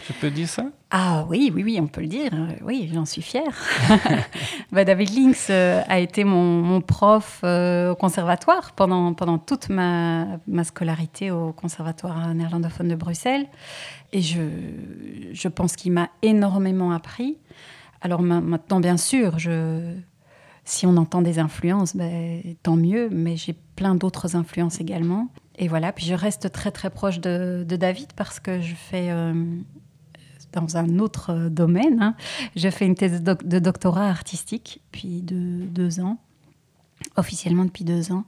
Je 0.09 0.13
peux 0.15 0.31
dire 0.31 0.49
ça? 0.49 0.65
Ah 0.91 1.27
oui, 1.29 1.53
oui, 1.55 1.63
oui, 1.65 1.79
on 1.81 1.87
peut 1.87 2.01
le 2.01 2.07
dire. 2.07 2.31
Oui, 2.63 2.91
j'en 2.93 3.05
suis 3.05 3.21
fière. 3.21 3.53
bah, 4.73 4.85
David 4.85 5.11
Links 5.15 5.51
euh, 5.51 5.83
a 5.87 5.99
été 5.99 6.25
mon, 6.25 6.63
mon 6.63 6.81
prof 6.81 7.41
euh, 7.45 7.91
au 7.91 7.95
conservatoire 7.95 8.73
pendant, 8.73 9.13
pendant 9.13 9.39
toute 9.39 9.69
ma, 9.69 10.39
ma 10.47 10.65
scolarité 10.65 11.31
au 11.31 11.53
conservatoire 11.53 12.35
néerlandophone 12.35 12.89
de 12.89 12.95
Bruxelles. 12.95 13.47
Et 14.13 14.23
je, 14.23 14.41
je 15.33 15.49
pense 15.49 15.77
qu'il 15.77 15.93
m'a 15.93 16.09
énormément 16.23 16.93
appris. 16.93 17.37
Alors 18.01 18.23
maintenant, 18.23 18.81
bien 18.81 18.97
sûr, 18.97 19.39
je, 19.39 19.95
si 20.65 20.87
on 20.87 20.97
entend 20.97 21.23
des 21.23 21.39
influences, 21.39 21.97
ben, 21.97 22.41
tant 22.63 22.77
mieux, 22.77 23.09
mais 23.11 23.37
j'ai 23.37 23.55
plein 23.77 23.95
d'autres 23.95 24.37
influences 24.37 24.81
également. 24.81 25.29
Et 25.59 25.69
voilà, 25.69 25.93
puis 25.93 26.07
je 26.07 26.15
reste 26.15 26.53
très 26.53 26.71
très 26.71 26.91
proche 26.91 27.21
de, 27.21 27.65
de 27.69 27.77
David 27.77 28.13
parce 28.15 28.41
que 28.41 28.61
je 28.61 28.75
fais, 28.75 29.11
euh, 29.11 29.35
dans 30.53 30.77
un 30.77 30.99
autre 30.99 31.49
domaine, 31.49 32.01
hein, 32.01 32.15
je 32.57 32.69
fais 32.71 32.87
une 32.87 32.95
thèse 32.95 33.13
de, 33.13 33.19
doc 33.19 33.45
de, 33.45 33.59
doctorat 33.59 34.09
artistique 34.09 34.81
depuis 34.93 35.21
deux, 35.23 35.67
deux, 35.67 36.01
ans, 36.01 36.19
officiellement 37.17 37.65
depuis 37.65 37.85
deux 37.85 38.13
ans. 38.13 38.25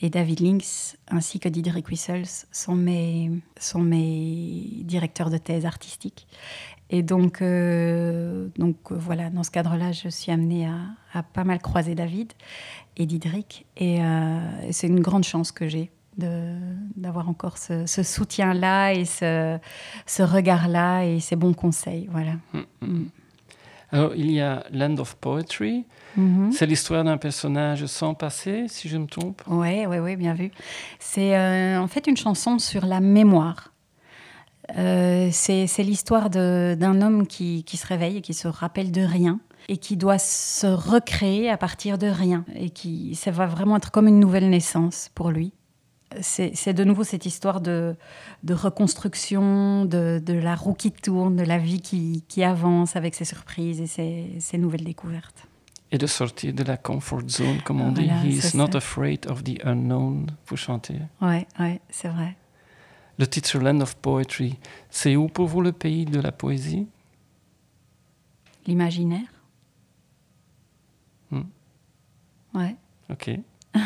Et 0.00 0.10
David 0.10 0.40
Links 0.40 0.96
ainsi 1.08 1.40
que 1.40 1.48
Didier 1.48 1.72
Wissels 1.88 2.46
sont 2.52 2.76
mes, 2.76 3.30
sont 3.58 3.80
mes 3.80 4.80
directeurs 4.84 5.30
de 5.30 5.38
thèse 5.38 5.66
artistique. 5.66 6.26
Et 6.90 7.02
donc, 7.02 7.40
euh, 7.42 8.48
donc 8.58 8.76
voilà, 8.90 9.30
dans 9.30 9.42
ce 9.42 9.50
cadre-là, 9.50 9.92
je 9.92 10.08
suis 10.08 10.30
amenée 10.30 10.66
à, 10.66 10.78
à, 11.12 11.22
pas 11.22 11.44
mal 11.44 11.58
croiser 11.60 11.94
David 11.94 12.32
et 12.96 13.06
Didrik. 13.06 13.66
Et 13.76 14.02
euh, 14.02 14.38
c'est 14.70 14.86
une 14.86 15.00
grande 15.00 15.24
chance 15.24 15.50
que 15.52 15.68
j'ai 15.68 15.90
d'avoir 16.16 17.28
encore 17.28 17.58
ce, 17.58 17.86
ce 17.86 18.04
soutien-là 18.04 18.92
et 18.92 19.04
ce, 19.04 19.58
ce 20.06 20.22
regard-là 20.22 21.02
et 21.04 21.18
ces 21.18 21.34
bons 21.34 21.54
conseils. 21.54 22.08
Voilà. 22.12 22.34
Mm 22.52 22.86
mm. 22.86 23.04
Alors, 23.90 24.12
il 24.16 24.30
y 24.32 24.40
a 24.40 24.64
Land 24.72 24.96
of 24.98 25.14
Poetry. 25.16 25.84
Mm 26.16 26.48
-hmm. 26.48 26.52
C'est 26.52 26.66
l'histoire 26.66 27.04
d'un 27.04 27.16
personnage 27.16 27.86
sans 27.86 28.14
passé, 28.14 28.66
si 28.68 28.88
je 28.88 28.98
me 28.98 29.06
trompe. 29.06 29.42
Oui, 29.46 29.86
oui, 29.86 29.98
oui, 29.98 30.16
bien 30.16 30.34
vu. 30.34 30.50
C'est 30.98 31.36
euh, 31.36 31.80
en 31.80 31.86
fait 31.88 32.06
une 32.06 32.16
chanson 32.16 32.58
sur 32.58 32.86
la 32.86 33.00
mémoire. 33.00 33.73
Euh, 34.76 35.28
c'est 35.32 35.82
l'histoire 35.82 36.30
d'un 36.30 37.02
homme 37.02 37.26
qui, 37.26 37.64
qui, 37.64 37.76
se 37.76 37.86
réveille 37.86 38.18
et 38.18 38.20
qui 38.22 38.34
se 38.34 38.48
rappelle 38.48 38.92
de 38.92 39.02
rien 39.02 39.40
et 39.68 39.76
qui 39.76 39.96
doit 39.96 40.18
se 40.18 40.66
recréer 40.66 41.50
à 41.50 41.56
partir 41.56 41.98
de 41.98 42.06
rien 42.06 42.44
et 42.54 42.70
qui 42.70 43.14
ça 43.14 43.30
va 43.30 43.46
vraiment 43.46 43.76
être 43.76 43.90
comme 43.90 44.08
une 44.08 44.20
nouvelle 44.20 44.48
naissance 44.50 45.10
pour 45.14 45.30
lui. 45.30 45.52
C'est 46.20 46.72
de 46.72 46.84
nouveau 46.84 47.02
cette 47.02 47.26
histoire 47.26 47.60
de, 47.60 47.96
de 48.44 48.54
reconstruction, 48.54 49.84
de, 49.84 50.22
de, 50.24 50.34
la 50.34 50.54
roue 50.54 50.74
qui 50.74 50.92
tourne, 50.92 51.34
de 51.34 51.42
la 51.42 51.58
vie 51.58 51.80
qui, 51.80 52.22
qui 52.28 52.44
avance 52.44 52.94
avec 52.94 53.16
ses 53.16 53.24
surprises 53.24 53.80
et 53.80 53.88
ses, 53.88 54.30
ses, 54.38 54.56
nouvelles 54.56 54.84
découvertes. 54.84 55.48
Et 55.90 55.98
de 55.98 56.06
sortir 56.06 56.54
de 56.54 56.62
la 56.62 56.76
comfort 56.76 57.28
zone, 57.28 57.60
comme 57.64 57.80
on 57.80 57.90
voilà, 57.92 58.20
dit. 58.22 58.28
He 58.28 58.44
is 58.44 58.56
not 58.56 58.72
ça. 58.72 58.78
afraid 58.78 59.28
of 59.28 59.42
the 59.42 59.58
unknown, 59.64 60.26
vous 60.46 60.56
chantez. 60.56 61.00
Oui, 61.20 61.44
ouais, 61.58 61.80
c'est 61.90 62.08
vrai. 62.08 62.36
Le 63.18 63.26
titre 63.26 63.58
Land 63.58 63.80
of 63.80 63.96
Poetry, 63.96 64.58
c'est 64.90 65.14
où 65.16 65.28
pour 65.28 65.46
vous 65.46 65.60
le 65.60 65.72
pays 65.72 66.04
de 66.04 66.20
la 66.20 66.32
poésie? 66.32 66.86
L'imaginaire. 68.66 69.28
Hmm. 71.30 71.42
Ouais. 72.54 72.74
Ok. 73.10 73.30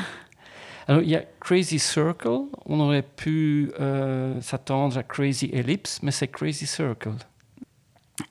Alors, 0.88 1.02
il 1.02 1.10
y 1.10 1.16
a 1.16 1.24
Crazy 1.40 1.78
Circle. 1.78 2.46
On 2.64 2.80
aurait 2.80 3.02
pu 3.02 3.70
euh, 3.78 4.40
s'attendre 4.40 4.96
à 4.96 5.02
Crazy 5.02 5.50
Ellipse, 5.52 6.00
mais 6.02 6.10
c'est 6.10 6.28
Crazy 6.28 6.66
Circle. 6.66 7.16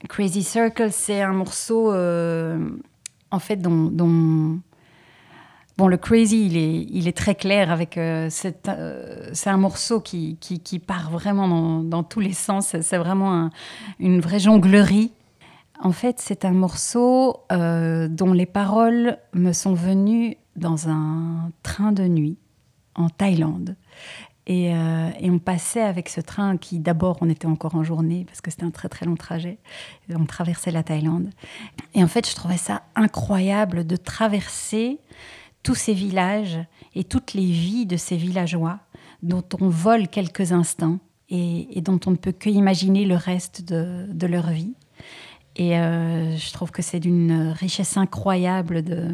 Crazy 0.10 0.42
Circle, 0.44 0.92
c'est 0.92 1.22
un 1.22 1.34
morceau, 1.34 1.92
euh, 1.94 2.58
en 3.30 3.40
fait, 3.40 3.58
dont, 3.58 3.86
dont, 3.86 4.60
Bon, 5.78 5.88
le 5.88 5.98
Crazy, 5.98 6.48
il 6.48 6.58
est, 6.58 6.88
il 6.90 7.08
est 7.08 7.16
très 7.16 7.36
clair 7.36 7.72
avec. 7.72 8.00
Euh, 8.00 8.30
c'est 8.32 8.68
euh, 8.68 9.32
un 9.46 9.58
morceau 9.58 10.02
qui, 10.02 10.38
qui, 10.40 10.80
part 10.80 11.12
vraiment 11.12 11.84
dans, 11.84 12.04
tous 12.04 12.20
les 12.20 12.34
sens. 12.34 12.76
C'est 12.82 12.98
vraiment 12.98 13.34
un, 13.34 13.52
une 14.00 14.20
vraie 14.20 14.40
jonglerie. 14.40 15.12
En 15.80 15.92
fait, 15.92 16.16
c'est 16.20 16.46
un 16.46 16.52
morceau 16.52 17.42
euh, 17.52 18.08
dont 18.08 18.34
les 18.34 18.48
paroles 18.48 19.20
me 19.34 19.54
sont 19.54 19.76
venues 19.76 20.38
dans 20.56 20.90
un 20.90 21.52
train 21.62 21.92
de 21.92 22.08
nuit 22.08 22.38
en 22.96 23.10
Thaïlande. 23.10 23.76
Et, 24.48 24.74
euh, 24.74 25.10
et, 25.20 25.30
on 25.30 25.38
passait 25.38 25.84
avec 25.84 26.10
ce 26.10 26.22
train 26.22 26.58
qui, 26.58 26.80
d'abord, 26.80 27.18
on 27.22 27.30
était 27.30 27.46
encore 27.46 27.76
en 27.76 27.84
journée 27.84 28.24
parce 28.26 28.42
que 28.42 28.50
c'était 28.50 28.64
un 28.64 28.72
très 28.72 28.90
très 28.90 29.06
long 29.06 29.16
trajet. 29.16 29.60
On 30.10 30.26
traversait 30.26 30.72
la 30.72 30.82
Thaïlande. 30.82 31.30
Et 31.94 32.04
en 32.04 32.08
fait, 32.08 32.28
je 32.28 32.34
trouvais 32.34 32.58
ça 32.58 32.82
incroyable 32.96 33.86
de 33.86 33.98
traverser 33.98 35.00
tous 35.68 35.76
ces 35.76 35.94
villages 35.94 36.60
et 36.96 37.04
toutes 37.04 37.34
les 37.34 37.52
vies 37.52 37.86
de 37.86 37.98
ces 37.98 38.16
villageois 38.16 38.80
dont 39.22 39.44
on 39.60 39.68
vole 39.68 40.08
quelques 40.08 40.54
instants 40.54 41.00
et, 41.30 41.82
dont 41.82 42.00
on 42.06 42.12
ne 42.12 42.16
peut 42.16 42.32
que 42.32 42.50
imaginer 42.50 43.04
le 43.04 43.16
reste 43.16 43.66
de, 43.66 44.28
leur 44.28 44.50
vie. 44.52 44.76
Et 45.58 45.78
euh, 45.78 46.38
je 46.38 46.54
trouve 46.54 46.72
que 46.72 46.82
c'est 46.82 47.02
d'une 47.02 47.50
richesse 47.50 47.98
incroyable 47.98 48.82
de, 48.82 49.14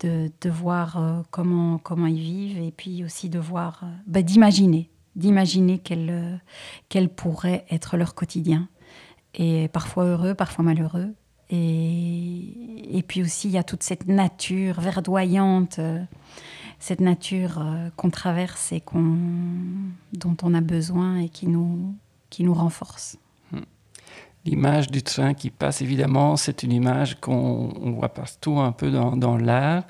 de, 0.00 0.50
voir 0.50 0.98
euh, 0.98 1.22
comment, 1.32 1.78
comment 1.78 2.06
ils 2.06 2.22
vivent 2.22 2.62
et 2.62 2.70
puis 2.70 3.02
aussi 3.02 3.28
de 3.28 3.40
voir, 3.40 3.80
euh, 3.82 3.86
bah, 4.06 4.22
d'imaginer, 4.22 4.90
d'imaginer 5.16 5.80
quel, 5.80 6.40
quel 6.88 7.08
pourrait 7.08 7.64
être 7.72 7.96
leur 7.96 8.14
quotidien. 8.14 8.68
Et 9.34 9.66
parfois 9.66 10.04
heureux, 10.04 10.34
parfois 10.34 10.64
malheureux. 10.64 11.12
Et, 11.50 12.98
et, 12.98 13.02
puis 13.02 13.22
aussi, 13.22 13.48
il 13.48 13.52
y 13.52 13.58
a 13.58 13.62
toute 13.62 13.82
cette 13.82 14.06
nature 14.06 14.80
verdoyante, 14.80 15.78
euh, 15.78 16.02
cette 16.78 17.00
nature 17.00 17.58
euh, 17.58 17.88
qu'on 17.96 18.10
traverse 18.10 18.72
et 18.72 18.82
dont 18.92 20.36
on 20.42 20.54
a 20.54 20.60
besoin 20.60 21.18
et 21.18 21.28
qui 21.28 21.46
nous, 21.46 21.94
qui 22.30 22.44
nous 22.44 22.54
renforce. 22.54 23.16
Hmm. 23.50 23.60
l'image 24.44 24.90
du 24.90 25.02
train 25.02 25.32
qui 25.32 25.50
passe, 25.50 25.80
évidemment, 25.80 26.36
c'est 26.36 26.62
une 26.62 26.72
image 26.72 27.18
qu'on 27.20 27.94
voit 27.96 28.10
partout 28.10 28.58
un 28.58 28.72
peu 28.72 28.90
dans, 28.90 29.16
dans 29.16 29.38
l'art. 29.38 29.84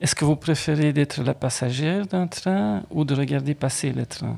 Est-ce 0.00 0.14
que 0.14 0.24
vous 0.24 0.36
préférez 0.36 0.92
d'être 0.92 1.22
la 1.22 1.34
passagère 1.34 2.06
d'un 2.06 2.26
train 2.28 2.84
ou 2.90 3.04
de 3.04 3.14
regarder 3.14 3.54
passer 3.54 3.92
le 3.92 4.06
train? 4.06 4.36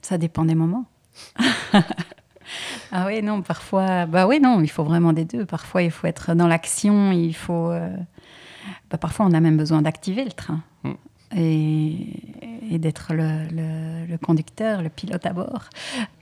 Ça 0.00 0.18
dépend 0.18 0.44
des 0.44 0.54
moments. 0.54 0.86
ah 2.90 3.06
oui, 3.06 3.22
non, 3.22 3.42
parfois, 3.42 4.06
bah 4.06 4.26
oui, 4.26 4.40
non, 4.40 4.60
il 4.60 4.68
faut 4.68 4.84
vraiment 4.84 5.12
des 5.12 5.24
deux. 5.24 5.44
Parfois, 5.46 5.82
il 5.82 5.90
faut 5.90 6.06
être 6.06 6.34
dans 6.34 6.46
l'action, 6.46 7.12
il 7.12 7.34
faut. 7.34 7.70
Euh, 7.70 7.96
bah, 8.90 8.98
parfois, 8.98 9.26
on 9.26 9.32
a 9.32 9.40
même 9.40 9.56
besoin 9.56 9.82
d'activer 9.82 10.24
le 10.24 10.32
train 10.32 10.62
mm. 10.84 10.92
et, 11.36 12.78
d'être 12.78 13.12
le, 13.14 14.16
conducteur, 14.18 14.82
le 14.82 14.88
pilote 14.88 15.26
à 15.26 15.32
bord. 15.32 15.64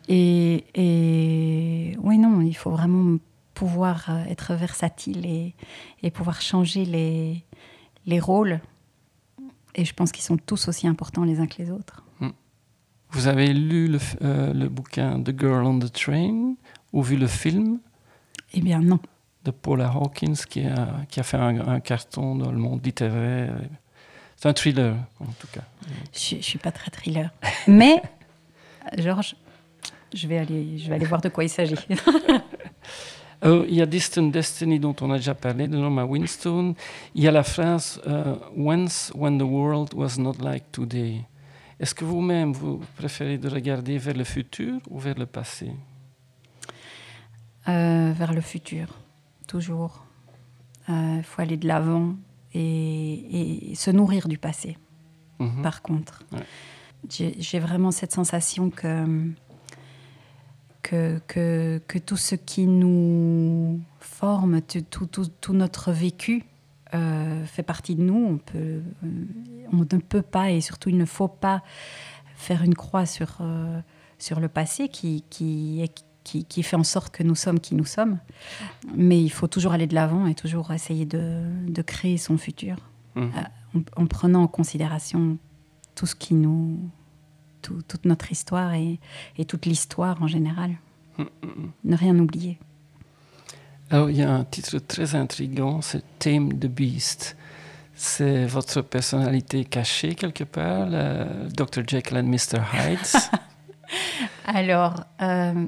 Et, 0.08 0.64
et, 0.74 1.96
oui, 2.00 2.18
non, 2.18 2.40
il 2.40 2.54
faut 2.54 2.70
vraiment 2.70 3.18
pouvoir 3.54 4.06
euh, 4.08 4.24
être 4.24 4.54
versatile 4.54 5.26
et, 5.26 5.54
et 6.02 6.10
pouvoir 6.10 6.40
changer 6.40 6.84
les, 6.84 7.44
les 8.06 8.20
rôles. 8.20 8.60
Et 9.74 9.84
je 9.84 9.94
pense 9.94 10.12
qu'ils 10.12 10.24
sont 10.24 10.36
tous 10.36 10.68
aussi 10.68 10.86
importants 10.86 11.24
les 11.24 11.40
uns 11.40 11.46
que 11.46 11.62
les 11.62 11.70
autres. 11.70 12.04
Vous 13.12 13.26
avez 13.26 13.52
lu 13.52 13.88
le, 13.88 13.98
euh, 14.22 14.52
le, 14.52 14.68
bouquin 14.68 15.20
The 15.20 15.38
Girl 15.38 15.64
on 15.64 15.78
the 15.78 15.92
Train 15.92 16.54
ou 16.92 17.02
vu 17.02 17.16
le 17.16 17.26
film? 17.26 17.80
Eh 18.54 18.60
bien, 18.60 18.80
non. 18.80 19.00
De 19.44 19.50
Paula 19.50 19.88
Hawkins 19.88 20.44
qui 20.48 20.64
a, 20.66 20.88
qui 21.08 21.18
a 21.18 21.22
fait 21.22 21.36
un, 21.36 21.80
carton 21.80 22.36
dans 22.36 22.52
le 22.52 22.58
monde 22.58 22.84
littéraire. 22.84 23.54
C'est 24.36 24.48
un 24.48 24.52
thriller, 24.52 24.94
en 25.18 25.32
tout 25.38 25.48
cas. 25.52 25.62
Je 26.12 26.36
ne 26.36 26.42
suis 26.42 26.58
pas 26.58 26.72
très 26.72 26.90
thriller. 26.90 27.30
Mais, 27.66 28.02
Georges, 28.96 29.34
je 30.14 30.26
vais, 30.26 30.38
aller, 30.38 30.78
je 30.78 30.88
vais 30.88 30.94
aller 30.94 31.06
voir 31.06 31.20
de 31.20 31.28
quoi 31.28 31.44
il 31.44 31.50
s'agit. 31.50 31.76
Euh, 33.42 33.64
il 33.68 33.74
y 33.74 33.80
a 33.80 33.86
Distant 33.86 34.24
Destiny 34.24 34.78
dont 34.78 34.94
on 35.00 35.10
a 35.10 35.16
déjà 35.16 35.34
parlé, 35.34 35.66
de 35.66 35.74
Norma 35.74 36.04
Winstone. 36.04 36.74
Il 37.14 37.22
y 37.22 37.26
a 37.26 37.30
la 37.30 37.42
phrase 37.42 37.98
euh, 38.06 38.36
Once 38.54 39.10
when 39.14 39.38
the 39.38 39.42
world 39.42 39.94
was 39.94 40.18
not 40.18 40.34
like 40.42 40.70
today. 40.72 41.24
Est-ce 41.80 41.94
que 41.94 42.04
vous-même, 42.04 42.52
vous 42.52 42.82
préférez 42.96 43.38
de 43.38 43.48
regarder 43.48 43.96
vers 43.96 44.14
le 44.14 44.24
futur 44.24 44.80
ou 44.90 44.98
vers 44.98 45.18
le 45.18 45.24
passé? 45.24 45.72
Euh, 47.68 48.12
Vers 48.12 48.34
le 48.34 48.42
futur, 48.42 48.98
toujours. 49.46 50.04
Il 50.88 50.94
euh, 50.94 51.22
faut 51.22 51.40
aller 51.40 51.56
de 51.56 51.66
l'avant 51.66 52.16
et, 52.52 53.72
se 53.74 53.90
nourrir 53.90 54.28
du 54.28 54.36
passé, 54.36 54.76
mhm. 55.38 55.62
par 55.62 55.80
contre. 55.80 56.22
J'ai 57.08 57.58
vraiment 57.58 57.92
cette 57.92 58.12
sensation 58.12 58.68
que, 58.68 59.32
que, 60.82 61.18
que, 61.26 61.80
que, 61.88 61.98
tout 61.98 62.18
ce 62.18 62.34
qui 62.34 62.66
nous 62.66 63.80
forme, 64.00 64.60
tout, 64.60 65.06
tout, 65.06 65.26
tout 65.40 65.54
notre 65.54 65.92
vécu, 65.92 66.44
euh, 66.94 67.44
fait 67.44 67.62
partie 67.62 67.94
de 67.94 68.02
nous. 68.02 68.26
On, 68.26 68.38
peut, 68.38 68.82
euh, 69.04 69.24
on 69.72 69.76
ne 69.76 69.84
peut 69.84 70.22
pas 70.22 70.50
et 70.50 70.60
surtout 70.60 70.88
il 70.88 70.98
ne 70.98 71.04
faut 71.04 71.28
pas 71.28 71.62
faire 72.34 72.62
une 72.62 72.74
croix 72.74 73.06
sur, 73.06 73.38
euh, 73.40 73.80
sur 74.18 74.40
le 74.40 74.48
passé 74.48 74.88
qui, 74.88 75.24
qui, 75.30 75.84
qui, 76.24 76.44
qui, 76.44 76.62
fait 76.62 76.76
en 76.76 76.84
sorte 76.84 77.12
que 77.14 77.22
nous 77.22 77.34
sommes 77.34 77.60
qui 77.60 77.74
nous 77.74 77.84
sommes. 77.84 78.18
Mais 78.94 79.22
il 79.22 79.30
faut 79.30 79.46
toujours 79.46 79.72
aller 79.72 79.86
de 79.86 79.94
l'avant 79.94 80.26
et 80.26 80.34
toujours 80.34 80.72
essayer 80.72 81.06
de, 81.06 81.42
de 81.68 81.82
créer 81.82 82.18
son 82.18 82.38
futur 82.38 82.76
mmh. 83.14 83.28
en, 83.96 84.06
prenant 84.06 84.42
en 84.42 84.48
considération 84.48 85.38
tout 85.94 86.06
ce 86.06 86.14
qui 86.14 86.34
nous. 86.34 86.78
toute 87.62 88.04
notre 88.04 88.32
histoire 88.32 88.74
et, 88.74 88.98
et 89.36 89.44
toute 89.44 89.66
l'histoire 89.66 90.22
en 90.22 90.26
général. 90.26 90.76
Mmh, 91.18 91.22
mmh, 91.22 91.70
ne 91.84 91.96
rien 91.96 92.18
oublier. 92.18 92.58
Alors, 93.92 94.08
il 94.08 94.18
y 94.18 94.22
a 94.22 94.30
un 94.30 94.44
titre 94.44 94.78
très 94.78 95.16
intrigant, 95.16 95.80
c'est 95.80 96.04
Tame 96.20 96.52
the 96.52 96.66
Beast. 96.66 97.36
C'est 97.94 98.46
votre 98.46 98.82
personnalité 98.82 99.64
cachée 99.64 100.14
quelque 100.14 100.44
part, 100.44 100.86
Dr. 101.48 101.82
Jekyll 101.86 102.18
and 102.18 102.22
Mr. 102.22 102.60
Hyde 102.72 103.00
Alors, 104.46 105.04
euh, 105.20 105.66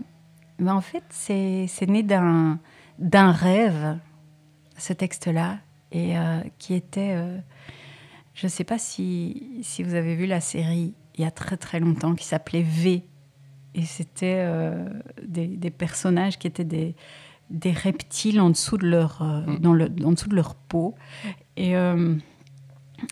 ben, 0.60 0.74
en 0.74 0.80
fait, 0.80 1.02
c'est 1.10 1.68
né 1.88 2.04
d'un 2.04 2.58
rêve, 3.32 3.98
ce 4.78 4.92
texte-là, 4.92 5.58
et 5.90 6.16
euh, 6.16 6.40
qui 6.58 6.74
était. 6.74 7.14
Euh, 7.16 7.38
je 8.34 8.46
ne 8.46 8.50
sais 8.50 8.64
pas 8.64 8.78
si, 8.78 9.60
si 9.62 9.82
vous 9.82 9.94
avez 9.94 10.14
vu 10.14 10.26
la 10.26 10.40
série 10.40 10.94
il 11.16 11.22
y 11.22 11.26
a 11.26 11.30
très 11.30 11.56
très 11.56 11.80
longtemps 11.80 12.14
qui 12.14 12.24
s'appelait 12.24 12.62
V. 12.62 13.02
Et 13.74 13.84
c'était 13.84 14.46
des, 15.22 15.46
des, 15.46 15.70
personnages 15.70 16.38
qui 16.38 16.46
étaient 16.46 16.64
des, 16.64 16.94
des 17.52 17.72
reptiles 17.72 18.40
en 18.40 18.50
dessous 18.50 18.78
de 18.78 18.86
leur, 18.86 19.22
euh, 19.22 19.42
mm. 19.42 19.58
dans 19.60 19.72
le, 19.72 19.88
en 20.04 20.12
dessous 20.12 20.28
de 20.28 20.34
leur 20.34 20.54
peau. 20.54 20.94
Et, 21.56 21.76
euh, 21.76 22.14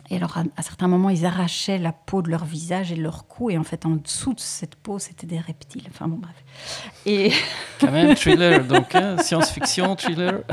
et 0.09 0.17
alors, 0.17 0.39
à, 0.57 0.63
certains 0.63 0.89
moments, 0.89 1.11
ils 1.11 1.27
arrachaient 1.27 1.79
la 1.79 1.93
peau 1.93 2.23
de 2.23 2.31
leur 2.31 2.45
visage 2.45 2.93
et 2.93 2.95
de 2.97 3.03
leur 3.03 3.27
cou. 3.27 3.51
Et 3.51 3.59
en 3.59 3.65
fait, 3.65 3.87
en 3.87 3.91
dessous 3.91 4.35
de 4.35 4.41
cette 4.41 4.77
peau, 4.77 4.99
c'était 4.99 5.27
des 5.27 5.39
reptiles. 5.39 5.85
Enfin, 5.89 6.09
bon, 6.09 6.17
bref. 6.17 6.91
Et... 7.07 7.33
Quand 7.81 7.91
même, 7.91 8.15
thriller, 8.15 8.65
donc, 8.65 8.95
hein, 8.95 9.19
science-fiction, 9.19 9.97
thriller. 9.97 10.41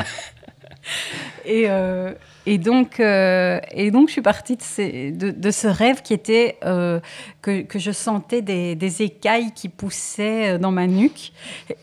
et, 1.46 1.70
euh, 1.70 2.14
euh, 2.48 3.60
et 3.72 3.92
donc, 3.92 4.08
je 4.08 4.12
suis 4.12 4.22
partie 4.22 4.56
de, 4.56 5.52
ce 5.52 5.68
rêve 5.68 6.02
qui 6.02 6.14
était 6.14 6.58
euh, 6.64 7.00
que, 7.42 7.66
je 7.76 7.92
sentais 7.92 8.42
des, 8.42 9.02
écailles 9.02 9.52
qui 9.54 9.70
poussaient 9.70 10.58
dans 10.60 10.72
ma 10.72 10.88
nuque. 10.88 11.34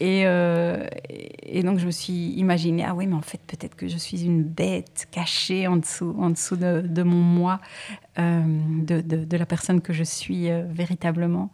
Et, 0.01 0.23
et, 0.23 1.63
donc, 1.63 1.79
je 1.79 1.87
me 1.87 1.91
suis 1.91 2.33
imaginée, 2.33 2.85
ah 2.87 2.95
oui, 2.95 3.07
mais 3.07 3.15
en 3.15 3.23
fait, 3.23 3.41
peut-être 3.47 3.77
que 3.77 3.89
je 3.89 3.99
suis 3.99 4.25
une 4.25 4.43
bête 4.43 5.07
cachée 5.11 5.67
en 5.67 5.77
dessous, 5.77 6.15
de 6.57 7.03
mon 7.03 7.17
moi, 7.17 7.61
de, 8.17 9.01
de, 9.01 9.37
la 9.37 9.47
personne 9.47 9.81
que 9.81 9.93
je 9.93 10.05
suis 10.05 10.49
véritablement. 10.71 11.51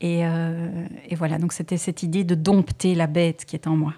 Et, 0.00 0.20
et 0.20 1.14
voilà, 1.14 1.38
donc 1.38 1.52
c'était 1.52 1.78
cette 1.78 2.02
idée 2.02 2.24
de 2.24 2.34
dompter 2.34 2.94
la 2.94 3.06
bête 3.06 3.44
qui 3.44 3.56
est 3.56 3.66
en 3.66 3.76
moi. 3.76 3.94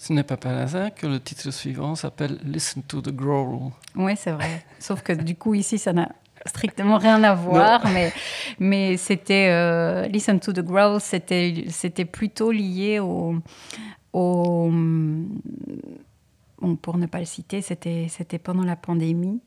Ce 0.00 0.14
n'est 0.14 0.22
pas 0.22 0.38
par 0.38 0.56
hasard 0.56 0.94
que 0.94 1.06
le 1.06 1.20
titre 1.20 1.50
suivant 1.50 1.94
s'appelle 1.94 2.38
Listen 2.42 2.82
to 2.82 3.02
the 3.02 3.14
Growl. 3.14 3.70
Oui, 3.94 4.14
c'est 4.16 4.30
vrai. 4.30 4.64
Sauf 4.78 5.02
que 5.02 5.12
du 5.12 5.34
coup, 5.34 5.52
ici, 5.52 5.76
ça 5.76 5.92
n'a 5.92 6.08
strictement 6.46 6.96
rien 6.96 7.22
à 7.22 7.34
voir, 7.34 7.86
mais, 7.92 8.10
mais 8.58 8.96
c'était 8.96 9.50
euh, 9.50 10.06
Listen 10.06 10.40
to 10.40 10.54
the 10.54 10.60
Growl, 10.60 11.02
c'était, 11.02 11.66
c'était 11.68 12.06
plutôt 12.06 12.50
lié 12.50 12.98
au, 12.98 13.34
au 14.14 14.70
bon, 16.62 16.76
pour 16.80 16.96
ne 16.96 17.04
pas 17.04 17.18
le 17.18 17.26
citer, 17.26 17.60
c'était, 17.60 18.06
c'était 18.08 18.38
pendant 18.38 18.64
la 18.64 18.76
pandémie, 18.76 19.42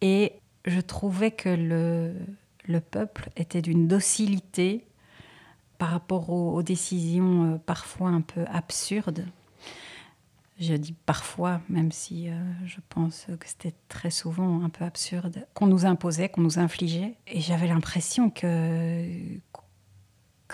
et 0.00 0.32
je 0.64 0.80
trouvais 0.80 1.30
que 1.30 1.50
le, 1.50 2.14
le 2.64 2.80
peuple 2.80 3.28
était 3.36 3.60
d'une 3.60 3.86
docilité 3.86 4.86
par 5.76 5.90
rapport 5.90 6.30
aux 6.30 6.62
décisions 6.62 7.52
euh, 7.52 7.56
parfois 7.58 8.08
un 8.08 8.22
peu 8.22 8.46
absurdes 8.50 9.26
je 10.60 10.74
dis 10.74 10.92
parfois, 10.92 11.62
même 11.70 11.90
si 11.90 12.28
euh, 12.28 12.32
je 12.66 12.76
pense 12.90 13.26
que 13.40 13.48
c'était 13.48 13.74
très 13.88 14.10
souvent 14.10 14.62
un 14.62 14.68
peu 14.68 14.84
absurde, 14.84 15.46
qu'on 15.54 15.66
nous 15.66 15.86
imposait, 15.86 16.28
qu'on 16.28 16.42
nous 16.42 16.58
infligeait. 16.58 17.14
Et 17.26 17.40
j'avais 17.40 17.66
l'impression 17.66 18.28
que, 18.28 19.06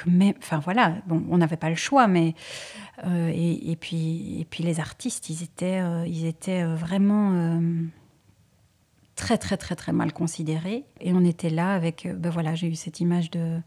même, 0.07 0.35
enfin 0.39 0.61
voilà, 0.61 0.97
bon, 1.07 1.25
on 1.29 1.39
n'avait 1.39 1.57
pas 1.57 1.71
le 1.71 1.77
choix, 1.77 2.07
mais 2.07 2.35
euh, 3.05 3.33
et, 3.35 3.77
puis 3.77 4.41
et 4.41 4.45
puis 4.45 4.63
les 4.63 4.79
artistes, 4.79 5.29
ils 5.29 5.43
étaient, 5.43 5.81
euh, 5.81 6.07
ils 6.07 6.27
étaient 6.27 6.65
vraiment 6.65 7.61
très 9.17 9.39
très 9.39 9.57
très 9.57 9.75
très 9.75 9.93
mal 9.93 10.13
considérés. 10.13 10.85
Et 11.01 11.13
on 11.13 11.25
était 11.25 11.51
là 11.51 11.75
avec, 11.75 12.07
ben 12.17 12.31
voilà, 12.31 12.55
j'ai 12.55 12.69
eu 12.69 12.77
cette 12.77 13.01
image 13.01 13.31
de 13.31 13.61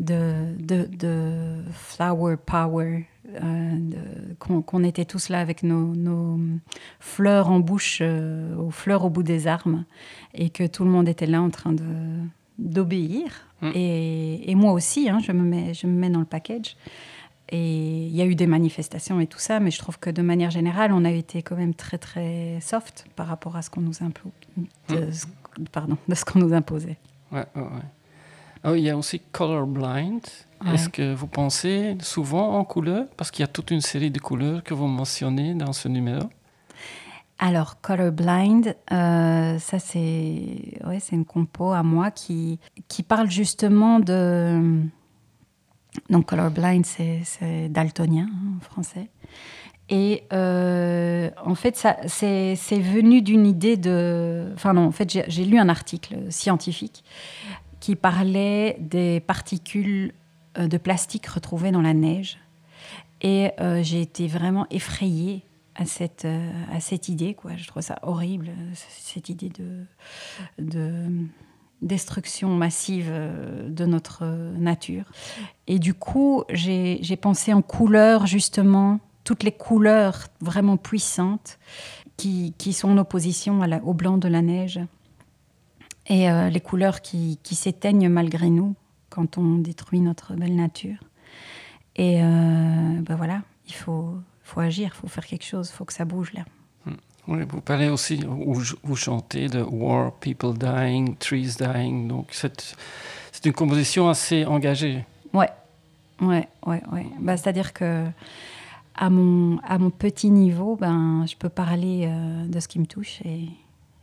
de, 0.00 0.56
de, 0.58 0.86
de 0.86 1.62
flower 1.72 2.36
power, 2.36 3.06
euh, 3.32 3.78
qu'on 4.38 4.84
était 4.84 5.04
tous 5.04 5.28
là 5.28 5.40
avec 5.40 5.62
nos, 5.62 5.94
nos 5.94 6.38
fleurs 7.00 7.50
en 7.50 7.60
bouche, 7.60 7.98
euh, 8.02 8.54
aux 8.56 8.70
fleurs 8.70 9.04
au 9.04 9.10
bout 9.10 9.22
des 9.22 9.46
armes, 9.46 9.84
et 10.34 10.50
que 10.50 10.66
tout 10.66 10.84
le 10.84 10.90
monde 10.90 11.08
était 11.08 11.26
là 11.26 11.40
en 11.40 11.50
train 11.50 11.74
d'obéir. 12.58 13.46
Mm. 13.62 13.70
Et, 13.74 14.50
et, 14.50 14.54
moi 14.54 14.72
aussi, 14.72 15.08
hein, 15.08 15.18
je, 15.20 15.32
me 15.32 15.42
mets, 15.42 15.74
je 15.74 15.86
me 15.86 15.92
mets 15.92 16.10
dans 16.10 16.20
le 16.20 16.26
package. 16.26 16.76
Et 17.50 18.06
il 18.06 18.14
y 18.14 18.22
a 18.22 18.26
eu 18.26 18.34
des 18.34 18.46
manifestations 18.46 19.20
et 19.20 19.26
tout 19.26 19.38
ça, 19.38 19.60
mais 19.60 19.70
je 19.70 19.78
trouve 19.78 19.98
que 19.98 20.10
de 20.10 20.22
manière 20.22 20.50
générale, 20.50 20.92
on 20.92 21.04
a 21.04 21.10
été 21.10 21.42
quand 21.42 21.56
même 21.56 21.74
très 21.74 21.98
très 21.98 22.58
soft 22.60 23.06
par 23.16 23.26
rapport 23.26 23.56
à 23.56 23.62
ce 23.62 23.70
qu'on 23.70 23.80
nous, 23.80 23.92
de, 23.92 24.94
mm. 24.94 25.64
pardon, 25.72 25.96
de 26.08 26.14
ce 26.14 26.24
qu'on 26.24 26.40
nous 26.40 26.52
imposait. 26.52 26.98
Ouais, 27.32 27.44
ouais, 27.54 27.62
ouais. 27.62 27.82
Oh, 28.64 28.74
il 28.74 28.82
y 28.82 28.90
a 28.90 28.96
aussi 28.96 29.20
Colorblind. 29.32 30.22
Est-ce 30.72 30.88
que 30.88 31.12
vous 31.12 31.26
pensez 31.26 31.96
souvent 32.00 32.58
en 32.58 32.64
couleur? 32.64 33.06
Parce 33.18 33.30
qu'il 33.30 33.42
y 33.42 33.44
a 33.44 33.48
toute 33.48 33.70
une 33.70 33.82
série 33.82 34.10
de 34.10 34.18
couleurs 34.18 34.64
que 34.64 34.72
vous 34.72 34.86
mentionnez 34.86 35.52
dans 35.52 35.74
ce 35.74 35.88
numéro. 35.88 36.22
Alors, 37.38 37.80
Colorblind, 37.82 38.74
euh, 38.90 39.58
ça 39.58 39.78
c'est 39.78 40.78
ouais, 40.86 40.98
une 41.12 41.26
compo 41.26 41.72
à 41.72 41.82
moi 41.82 42.10
qui, 42.10 42.58
qui 42.88 43.02
parle 43.02 43.28
justement 43.28 44.00
de, 44.00 44.80
Donc 46.10 46.26
colorblind, 46.26 46.84
c'est 46.86 47.68
daltonien 47.68 48.28
hein, 48.30 48.56
en 48.56 48.60
français. 48.60 49.08
Et 49.90 50.24
euh, 50.32 51.30
en 51.44 51.54
fait, 51.54 51.76
c'est 52.06 52.54
venu 52.80 53.20
d'une 53.20 53.46
idée 53.46 53.76
de... 53.76 54.50
Enfin 54.54 54.72
non, 54.72 54.86
en 54.86 54.92
fait, 54.92 55.24
j'ai 55.28 55.44
lu 55.44 55.58
un 55.58 55.68
article 55.68 56.16
scientifique 56.30 57.04
qui 57.84 57.96
parlait 57.96 58.78
des 58.80 59.20
particules 59.20 60.14
euh, 60.56 60.68
de 60.68 60.78
plastique 60.78 61.26
retrouvées 61.26 61.70
dans 61.70 61.82
la 61.82 61.92
neige. 61.92 62.38
Et 63.20 63.50
euh, 63.60 63.82
j'ai 63.82 64.00
été 64.00 64.26
vraiment 64.26 64.66
effrayée 64.70 65.42
à 65.74 65.84
cette, 65.84 66.26
à 66.72 66.80
cette 66.80 67.10
idée. 67.10 67.34
Quoi. 67.34 67.56
Je 67.56 67.66
trouve 67.66 67.82
ça 67.82 67.98
horrible, 68.00 68.48
cette 68.72 69.28
idée 69.28 69.50
de, 69.50 69.84
de 70.58 71.10
destruction 71.82 72.48
massive 72.56 73.12
de 73.68 73.84
notre 73.84 74.24
nature. 74.56 75.04
Et 75.66 75.78
du 75.78 75.92
coup, 75.92 76.44
j'ai 76.48 77.18
pensé 77.20 77.52
en 77.52 77.60
couleurs, 77.60 78.26
justement, 78.26 78.98
toutes 79.24 79.42
les 79.42 79.52
couleurs 79.52 80.28
vraiment 80.40 80.78
puissantes 80.78 81.58
qui, 82.16 82.54
sont 82.72 82.88
en 82.88 82.96
opposition 82.96 83.60
au 83.84 83.92
blanc 83.92 84.16
de 84.16 84.28
la 84.28 84.40
neige 84.40 84.80
et 86.06 86.30
euh, 86.30 86.50
les 86.50 86.60
couleurs 86.60 87.00
qui, 87.00 87.38
s'éteignent 87.44 88.08
malgré 88.08 88.50
nous 88.50 88.74
quand 89.10 89.38
on 89.38 89.58
détruit 89.58 90.00
notre 90.00 90.34
belle 90.34 90.56
nature. 90.56 90.98
Et 91.96 92.22
euh, 92.22 93.00
ben 93.00 93.14
voilà, 93.14 93.42
il 93.68 93.74
faut, 93.74 94.14
faut 94.42 94.60
agir, 94.60 94.90
il 94.94 95.00
faut 95.00 95.06
faire 95.06 95.26
quelque 95.26 95.44
chose, 95.44 95.70
il 95.70 95.76
faut 95.76 95.84
que 95.84 95.92
ça 95.92 96.04
bouge 96.04 96.32
là. 96.32 96.44
Hmm. 96.86 96.96
Oui, 97.28 97.38
vous 97.48 97.60
parlez 97.60 97.88
aussi, 97.88 98.24
vous, 98.26 98.62
vous 98.82 98.96
chantez 98.96 99.48
de 99.48 99.62
War, 99.62 100.12
People 100.12 100.58
Dying, 100.58 101.16
Trees 101.16 101.54
Dying, 101.58 102.08
donc 102.08 102.28
c'est 102.32 103.46
une 103.46 103.52
composition 103.52 104.08
assez 104.08 104.44
engagée. 104.44 105.04
Ouais, 105.32 105.50
ouais, 106.20 106.48
ouais, 106.66 106.82
ouais. 106.92 107.06
Bah, 107.20 107.36
C'est-à-dire 107.36 107.72
que 107.72 108.06
à 108.96 109.10
mon, 109.10 109.58
à 109.64 109.78
mon 109.78 109.90
petit 109.90 110.30
niveau, 110.30 110.76
ben, 110.76 111.24
je 111.26 111.36
peux 111.36 111.48
parler 111.48 112.06
euh, 112.06 112.46
de 112.46 112.60
ce 112.60 112.68
qui 112.68 112.78
me 112.78 112.86
touche 112.86 113.20
et, 113.24 113.48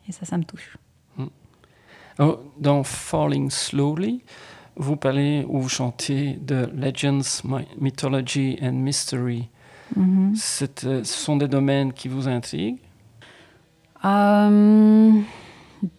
et 0.07 0.11
ça, 0.11 0.25
ça 0.25 0.37
me 0.37 0.43
touche. 0.43 0.77
Hmm. 2.19 2.31
dans 2.59 2.83
Falling 2.83 3.49
Slowly, 3.49 4.23
vous 4.75 4.95
parlez 4.95 5.45
ou 5.47 5.61
vous 5.61 5.69
chantez 5.69 6.37
de 6.41 6.69
Legends, 6.75 7.43
Mythology 7.79 8.57
and 8.61 8.73
Mystery. 8.73 9.49
Mm 9.95 10.35
ce 10.35 11.03
sont 11.03 11.35
des 11.35 11.47
domaines 11.47 11.91
qui 11.91 12.07
vous 12.07 12.27
intriguent? 12.27 12.79
Euh, 14.05 15.11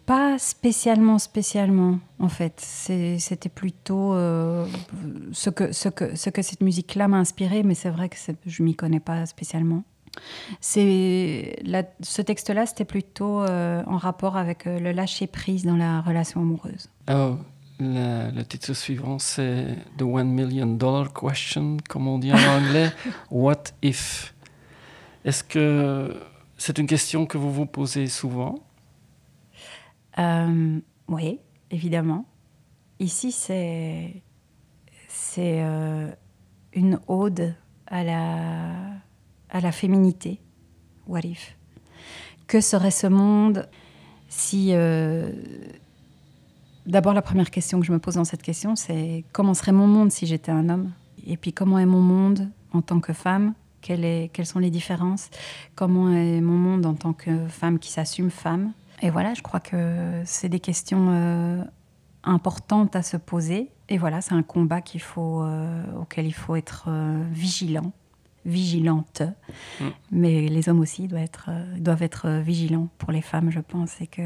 pas 0.06 0.38
spécialement, 0.38 1.18
spécialement, 1.18 1.98
en 2.18 2.28
fait. 2.28 2.60
C'était 2.60 3.48
plutôt 3.48 4.14
euh, 4.14 4.66
ce, 5.32 5.50
que, 5.50 5.72
ce, 5.72 5.88
que, 5.88 6.16
ce 6.16 6.30
que 6.30 6.42
cette 6.42 6.62
musique-là 6.62 7.08
m'a 7.08 7.18
inspiré, 7.18 7.62
mais 7.62 7.74
c'est 7.74 7.90
vrai 7.90 8.08
que 8.08 8.16
je 8.46 8.62
m'y 8.62 8.74
connais 8.74 9.00
pas 9.00 9.26
spécialement. 9.26 9.84
Ce 10.60 12.22
texte-là, 12.22 12.66
c'était 12.66 12.84
plutôt 12.84 13.42
euh, 13.42 13.82
en 13.86 13.96
rapport 13.96 14.36
avec 14.36 14.66
euh, 14.66 14.78
le 14.78 14.92
lâcher-prise 14.92 15.64
dans 15.64 15.76
la 15.76 16.00
relation 16.00 16.40
amoureuse. 16.40 16.90
Oh, 17.10 17.36
le, 17.80 18.42
titre 18.42 18.74
suivant, 18.74 19.18
c'est 19.18 19.76
The 19.98 20.02
One 20.02 20.28
Million 20.28 20.66
Dollar 20.66 21.12
Question, 21.12 21.78
comme 21.88 22.06
on 22.08 22.18
dit 22.18 22.32
en 22.32 22.36
anglais. 22.58 22.92
What 23.30 23.62
if? 23.82 24.34
Est-ce 25.24 25.44
que 25.44 26.20
c'est 26.56 26.78
une 26.78 26.86
question 26.86 27.26
que 27.26 27.38
vous 27.38 27.52
vous 27.52 27.66
posez 27.66 28.06
souvent? 28.08 28.56
Euh, 30.18 30.78
oui, 31.08 31.40
évidemment. 31.70 32.26
Ici, 32.98 33.32
c'est 33.32 34.22
c'est 35.08 35.60
une 36.72 37.00
ode 37.08 37.54
à 37.86 38.04
la 38.04 38.72
à 39.52 39.60
la 39.60 39.70
féminité. 39.70 40.40
What 41.06 41.20
if? 41.20 41.56
Que 42.48 42.60
serait 42.60 42.90
ce 42.90 43.06
monde 43.06 43.68
si 44.28 44.70
euh, 44.72 45.30
D'abord, 46.86 47.14
la 47.14 47.22
première 47.22 47.50
question 47.50 47.78
que 47.78 47.86
je 47.86 47.92
me 47.92 48.00
pose 48.00 48.16
dans 48.16 48.24
cette 48.24 48.42
question, 48.42 48.74
c'est 48.74 49.24
comment 49.32 49.54
serait 49.54 49.72
mon 49.72 49.86
monde 49.86 50.10
si 50.10 50.26
j'étais 50.26 50.50
un 50.50 50.68
homme? 50.68 50.90
Et 51.24 51.36
puis, 51.36 51.52
comment 51.52 51.78
est 51.78 51.86
mon 51.86 52.00
monde 52.00 52.48
en 52.72 52.82
tant 52.82 52.98
que 52.98 53.12
femme? 53.12 53.54
Quelles 53.80 54.30
sont 54.44 54.58
les 54.58 54.70
différences? 54.70 55.30
Comment 55.76 56.10
est 56.10 56.40
mon 56.40 56.56
monde 56.56 56.86
en 56.86 56.94
tant 56.94 57.12
que 57.12 57.46
femme 57.46 57.78
qui 57.78 57.90
s'assume 57.92 58.30
femme? 58.30 58.72
Et 59.00 59.10
voilà, 59.10 59.34
je 59.34 59.42
crois 59.42 59.60
que 59.60 60.22
c'est 60.24 60.48
des 60.48 60.60
questions 60.60 61.06
euh, 61.10 61.62
importantes 62.24 62.96
à 62.96 63.02
se 63.02 63.16
poser. 63.16 63.70
Et 63.88 63.98
voilà, 63.98 64.20
c'est 64.20 64.34
un 64.34 64.42
combat 64.42 64.80
euh, 65.16 65.84
auquel 66.00 66.26
il 66.26 66.34
faut 66.34 66.56
être 66.56 66.88
vigilant, 67.30 67.92
vigilante. 68.44 69.22
Mm. 69.80 69.84
Mais 70.10 70.48
les 70.48 70.68
hommes 70.68 70.80
aussi 70.80 71.08
doivent 71.08 71.22
être, 71.22 71.50
doivent 71.78 72.02
être 72.02 72.28
vigilants 72.40 72.88
pour 72.98 73.12
les 73.12 73.22
femmes, 73.22 73.50
je 73.50 73.60
pense. 73.60 74.00
Et 74.00 74.06
que 74.06 74.22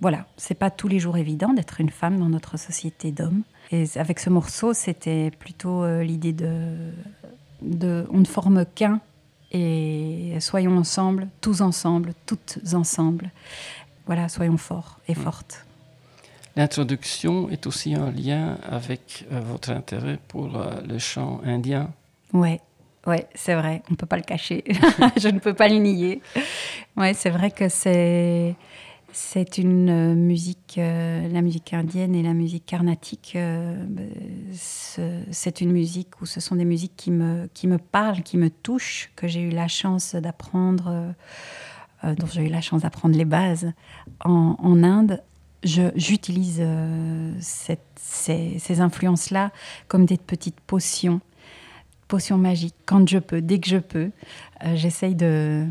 voilà, 0.00 0.26
c'est 0.36 0.54
pas 0.54 0.70
tous 0.70 0.88
les 0.88 0.98
jours 0.98 1.16
évident 1.16 1.52
d'être 1.52 1.80
une 1.80 1.90
femme 1.90 2.18
dans 2.18 2.28
notre 2.28 2.58
société 2.58 3.12
d'hommes. 3.12 3.42
Et 3.70 3.84
avec 3.96 4.18
ce 4.18 4.30
morceau, 4.30 4.74
c'était 4.74 5.30
plutôt 5.30 5.86
l'idée 6.00 6.32
de, 6.32 6.92
de, 7.62 8.06
on 8.10 8.18
ne 8.18 8.24
forme 8.24 8.66
qu'un 8.74 9.00
et 9.52 10.36
soyons 10.40 10.76
ensemble, 10.78 11.28
tous 11.40 11.60
ensemble, 11.60 12.14
toutes 12.26 12.58
ensemble. 12.72 13.30
Voilà, 14.06 14.28
soyons 14.28 14.56
forts 14.56 14.98
et 15.08 15.12
mm. 15.12 15.16
fortes. 15.16 15.66
L'introduction 16.56 17.48
est 17.48 17.66
aussi 17.66 17.94
un 17.94 18.10
lien 18.10 18.58
avec 18.68 19.26
euh, 19.32 19.40
votre 19.40 19.70
intérêt 19.70 20.18
pour 20.28 20.56
euh, 20.56 20.80
le 20.86 20.98
chant 20.98 21.40
indien. 21.44 21.90
Ouais, 22.32 22.60
ouais, 23.06 23.26
c'est 23.34 23.54
vrai. 23.54 23.82
On 23.88 23.92
ne 23.92 23.96
peut 23.96 24.06
pas 24.06 24.16
le 24.16 24.22
cacher. 24.22 24.64
Je 25.16 25.28
ne 25.28 25.38
peux 25.38 25.54
pas 25.54 25.68
le 25.68 25.76
nier. 25.76 26.20
Ouais, 26.96 27.14
c'est 27.14 27.30
vrai 27.30 27.50
que 27.50 27.68
c'est 27.68 28.54
c'est 29.14 29.58
une 29.58 29.90
euh, 29.90 30.14
musique, 30.14 30.76
la 30.78 31.42
musique 31.42 31.74
indienne 31.74 32.14
et 32.14 32.22
la 32.22 32.32
musique 32.32 32.64
carnatique. 32.64 33.36
c'est 34.52 35.60
une 35.60 35.72
musique 35.72 36.20
où 36.22 36.26
ce 36.26 36.40
sont 36.40 36.56
des 36.56 36.64
musiques 36.64 36.96
qui 36.96 37.10
me 37.10 37.48
qui 37.52 37.66
me 37.66 37.76
parlent, 37.76 38.22
qui 38.22 38.38
me 38.38 38.48
touchent, 38.48 39.10
que 39.14 39.28
j'ai 39.28 39.42
eu 39.42 39.50
la 39.50 39.68
chance 39.68 40.14
d'apprendre 40.14 41.14
euh, 42.04 42.14
dont 42.16 42.26
j'ai 42.26 42.42
eu 42.42 42.48
la 42.48 42.60
chance 42.60 42.82
d'apprendre 42.82 43.16
les 43.16 43.24
bases 43.24 43.72
en, 44.24 44.82
Inde, 44.82 45.22
j'utilise 45.62 46.58
euh, 46.60 47.32
ces, 47.38 48.80
influences-là 48.80 49.52
comme 49.86 50.04
des 50.04 50.16
petites 50.16 50.58
potions, 50.60 51.20
potions 52.12 52.36
magiques. 52.36 52.74
Quand 52.84 53.08
je 53.08 53.18
peux, 53.18 53.40
dès 53.40 53.58
que 53.58 53.68
je 53.68 53.78
peux, 53.78 54.10
euh, 54.64 54.76
j'essaye 54.76 55.14
de 55.14 55.66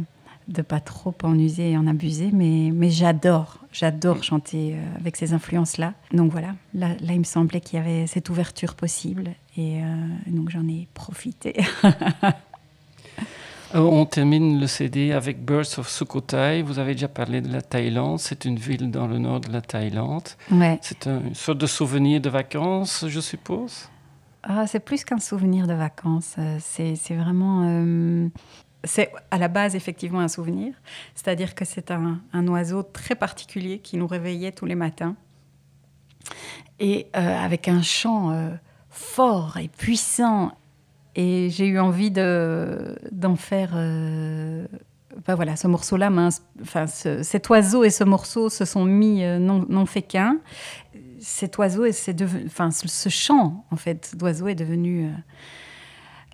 de 0.48 0.64
pas 0.64 0.80
trop 0.82 1.14
en 1.24 1.38
user 1.38 1.72
et 1.72 1.78
en 1.78 1.86
abuser, 1.88 2.30
mais, 2.34 2.72
mais 2.74 2.90
j'adore, 2.90 3.60
j'adore 3.72 4.22
chanter 4.22 4.76
avec 5.00 5.16
ces 5.16 5.34
influences-là. 5.34 5.94
Donc 6.14 6.32
voilà, 6.32 6.56
là, 6.74 6.90
là, 7.00 7.14
il 7.14 7.20
me 7.20 7.24
semblait 7.24 7.62
qu'il 7.62 7.78
y 7.78 7.82
avait 7.82 8.06
cette 8.08 8.28
ouverture 8.30 8.74
possible 8.74 9.32
et 9.56 9.80
donc 10.28 10.50
j'en 10.50 10.68
ai 10.68 10.90
profité. 10.94 11.64
Euh, 13.74 13.80
on 13.80 14.06
termine 14.06 14.60
le 14.60 14.68
CD 14.68 15.14
avec 15.14 15.46
Birds 15.46 15.78
of 15.78 15.88
Sukhothai. 15.90 16.62
Vous 16.62 16.80
avez 16.80 16.94
déjà 16.94 17.08
parlé 17.08 17.42
de 17.42 17.52
la 17.52 17.62
Thaïlande. 17.62 18.20
C'est 18.20 18.46
une 18.46 18.58
ville 18.58 18.92
dans 18.92 19.08
le 19.08 19.18
nord 19.18 19.40
de 19.40 19.52
la 19.52 19.62
Thaïlande. 19.62 20.28
C'est 20.82 21.08
une 21.08 21.36
sorte 21.36 21.60
de 21.60 21.68
souvenir 21.68 22.20
de 22.20 22.30
vacances, 22.30 23.06
je 23.08 23.20
suppose? 23.20 23.90
Ah, 24.44 24.66
c'est 24.68 24.80
plus 24.80 25.04
qu'un 25.04 25.20
souvenir 25.20 25.68
de 25.68 25.74
vacances. 25.74 26.36
Euh, 26.38 26.58
c'est 26.60 27.16
vraiment. 27.16 27.68
Euh, 27.68 28.30
c'est 28.84 29.12
à 29.30 29.38
la 29.38 29.48
base 29.48 29.76
effectivement 29.76 30.20
un 30.20 30.28
souvenir. 30.28 30.74
C'est-à-dire 31.14 31.54
que 31.54 31.66
c'est 31.66 31.92
un, 31.92 32.48
oiseau 32.48 32.82
très 32.82 33.16
particulier 33.16 33.80
qui 33.80 33.98
nous 33.98 34.08
réveillait 34.08 34.52
tous 34.52 34.66
les 34.66 34.76
matins. 34.76 35.16
Et 36.80 37.08
avec 37.14 37.68
un 37.68 37.84
chant 37.84 38.50
fort 38.90 39.58
et 39.58 39.68
puissant 39.68 40.52
et 41.16 41.50
j'ai 41.50 41.68
eu 41.68 41.80
envie 41.80 42.12
d'en 42.12 43.36
faire. 43.36 43.72
Euh, 43.76 44.66
voilà, 45.28 45.58
ce 45.58 45.68
morceau-là, 45.68 46.10
enfin, 46.62 46.88
cet 46.88 47.50
oiseau 47.50 47.84
et 47.84 47.90
ce 47.90 48.06
morceau 48.06 48.50
se 48.50 48.64
sont 48.64 48.86
mis, 48.86 49.24
euh, 49.24 49.40
non, 49.40 49.86
fait 49.86 50.02
qu'un. 50.02 50.38
Cet 51.22 51.58
oiseau, 51.60 51.86
et 51.86 51.94
enfin, 52.48 52.72
ce 52.72 53.10
chant 53.10 53.64
en 53.70 53.76
fait 53.76 54.16
d'oiseau 54.18 54.48
est 54.48 54.56
devenu 54.56 55.06
euh, 55.06 55.10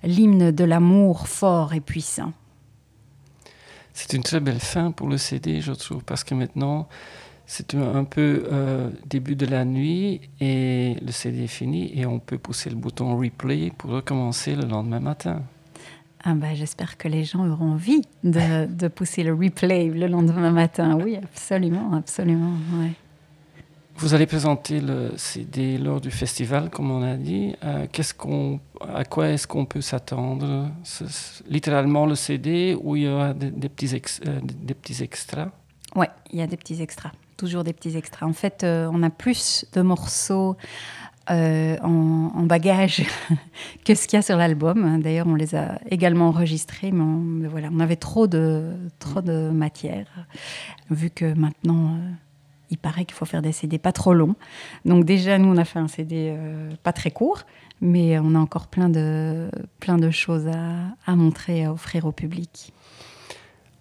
l'hymne 0.04 0.52
de 0.52 0.64
l'amour 0.64 1.28
fort 1.28 1.74
et 1.74 1.82
puissant. 1.82 2.32
C'est 3.94 4.14
une 4.14 4.24
très 4.24 4.40
belle 4.40 4.60
fin 4.60 4.92
pour 4.92 5.08
le 5.08 5.18
CD, 5.18 5.60
je 5.60 5.74
trouve, 5.74 6.04
parce 6.04 6.24
que 6.24 6.36
maintenant, 6.36 6.88
c'est 7.48 7.76
un 7.76 8.04
peu 8.04 8.44
euh, 8.52 8.90
début 9.08 9.36
de 9.36 9.46
la 9.46 9.66
nuit 9.66 10.22
et 10.40 10.96
le 11.02 11.12
CD 11.12 11.46
est 11.46 11.48
fini 11.48 11.98
et 11.98 12.06
on 12.06 12.20
peut 12.20 12.38
pousser 12.38 12.70
le 12.70 12.76
bouton 12.76 13.18
replay 13.18 13.72
pour 13.78 13.92
recommencer 13.92 14.56
le 14.56 14.68
lendemain 14.68 15.00
matin. 15.00 15.42
Ah 16.24 16.34
bah, 16.36 16.54
J'espère 16.54 16.98
que 16.98 17.08
les 17.08 17.24
gens 17.24 17.50
auront 17.50 17.72
envie 17.72 18.02
de, 18.24 18.66
de, 18.66 18.88
pousser 18.88 19.24
le 19.24 19.34
replay 19.34 19.86
le 19.86 20.08
lendemain 20.08 20.52
matin. 20.52 21.00
Oui, 21.02 21.16
absolument, 21.16 21.94
absolument. 21.94 22.54
Ouais. 22.74 22.92
Vous 24.00 24.14
allez 24.14 24.28
présenter 24.28 24.80
le 24.80 25.14
CD 25.18 25.80
lors 25.80 26.00
du 26.00 26.12
festival, 26.12 26.70
comme 26.70 26.92
on 26.92 27.02
a 27.02 27.16
dit. 27.16 27.56
Euh, 27.64 27.88
à 28.94 29.04
quoi 29.06 29.30
est-ce 29.30 29.48
qu'on 29.48 29.66
peut 29.66 29.82
s'attendre? 29.82 30.70
Littéralement 31.50 32.06
le 32.06 32.14
CD 32.14 32.78
ou 32.80 32.96
il 32.96 33.04
y 33.04 33.08
aura 33.08 33.34
des, 33.34 33.50
petits, 33.70 34.00
euh, 34.28 34.40
des 34.44 34.76
petits 34.76 35.02
extras? 35.02 35.50
Oui, 35.96 36.06
il 36.32 36.38
y 36.38 36.44
a 36.44 36.48
des 36.48 36.58
petits 36.58 36.80
extras. 36.80 37.12
Toujours 37.38 37.64
des 37.64 37.74
petits 37.74 37.98
extras. 37.98 38.28
En 38.28 38.34
fait, 38.34 38.64
euh, 38.64 38.88
on 38.94 39.02
a 39.02 39.10
plus 39.10 39.66
de 39.74 39.82
morceaux 39.82 40.58
en, 41.28 42.44
bagage 42.44 43.04
que 43.84 43.96
ce 43.96 44.08
qu'il 44.08 44.18
y 44.18 44.20
a 44.20 44.22
sur 44.22 44.38
l'album. 44.38 45.02
D'ailleurs, 45.02 45.26
on 45.26 45.36
les 45.36 45.56
a 45.56 45.80
également 45.90 46.28
enregistrés, 46.28 46.92
mais, 46.92 47.04
mais 47.04 47.48
voilà, 47.48 47.70
on 47.74 47.80
avait 47.80 47.96
trop 47.96 48.28
de, 48.28 48.74
trop 49.00 49.22
de 49.22 49.50
matière, 49.50 50.06
vu 50.92 51.10
que 51.10 51.34
maintenant 51.34 51.98
il 52.70 52.78
paraît 52.78 53.06
qu'il 53.06 53.16
faut 53.16 53.26
faire 53.26 53.42
des 53.42 53.52
CD 53.52 53.78
pas 53.78 53.92
trop 53.92 54.14
longs. 54.14 54.36
Donc 54.86 55.06
déjà, 55.06 55.38
nous, 55.38 55.50
on 55.50 55.58
a 55.58 55.66
fait 55.66 55.80
un 55.80 55.88
CD 55.88 56.34
euh, 56.36 56.72
pas 56.84 56.94
très 56.94 57.12
court, 57.12 57.44
mais 57.82 58.20
on 58.20 58.36
a 58.36 58.40
encore 58.40 58.68
plein 58.68 58.90
de, 58.90 59.50
plein 59.80 59.98
de 59.98 60.12
choses 60.12 60.48
à, 60.48 61.16
montrer, 61.16 61.66
à 61.66 61.74
offrir 61.74 62.06
au 62.06 62.12
public. 62.12 62.74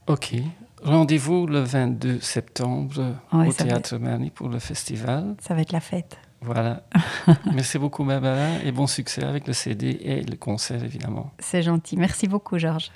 Ok. 0.07 0.35
Rendez-vous 0.83 1.47
le 1.47 1.61
22 1.61 2.21
septembre 2.21 3.17
au 3.33 3.53
Théâtre 3.53 3.99
Merny 3.99 4.31
pour 4.31 4.49
le 4.49 4.59
festival. 4.59 5.35
Ça 5.41 5.55
va 5.55 5.63
être 5.63 5.73
la 5.73 5.81
fête. 5.81 6.19
Voilà. 6.43 6.83
Merci 7.53 7.79
beaucoup, 7.79 8.05
Barbara, 8.05 8.63
et 8.63 8.71
bon 8.71 8.87
succès 8.87 9.25
avec 9.25 9.47
le 9.47 9.53
CD 9.53 9.99
et 10.01 10.23
le 10.23 10.37
concert, 10.37 10.85
évidemment. 10.85 11.33
C'est 11.39 11.63
gentil. 11.63 11.97
Merci 11.97 12.29
beaucoup, 12.29 12.59
Georges. 12.59 12.91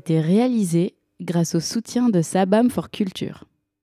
Été 0.00 0.18
réalisé 0.18 0.96
grâce 1.20 1.54
au 1.54 1.60
soutien 1.60 2.08
de 2.08 2.22
Sabam 2.22 2.70
for 2.70 2.90
Culture. 2.90 3.44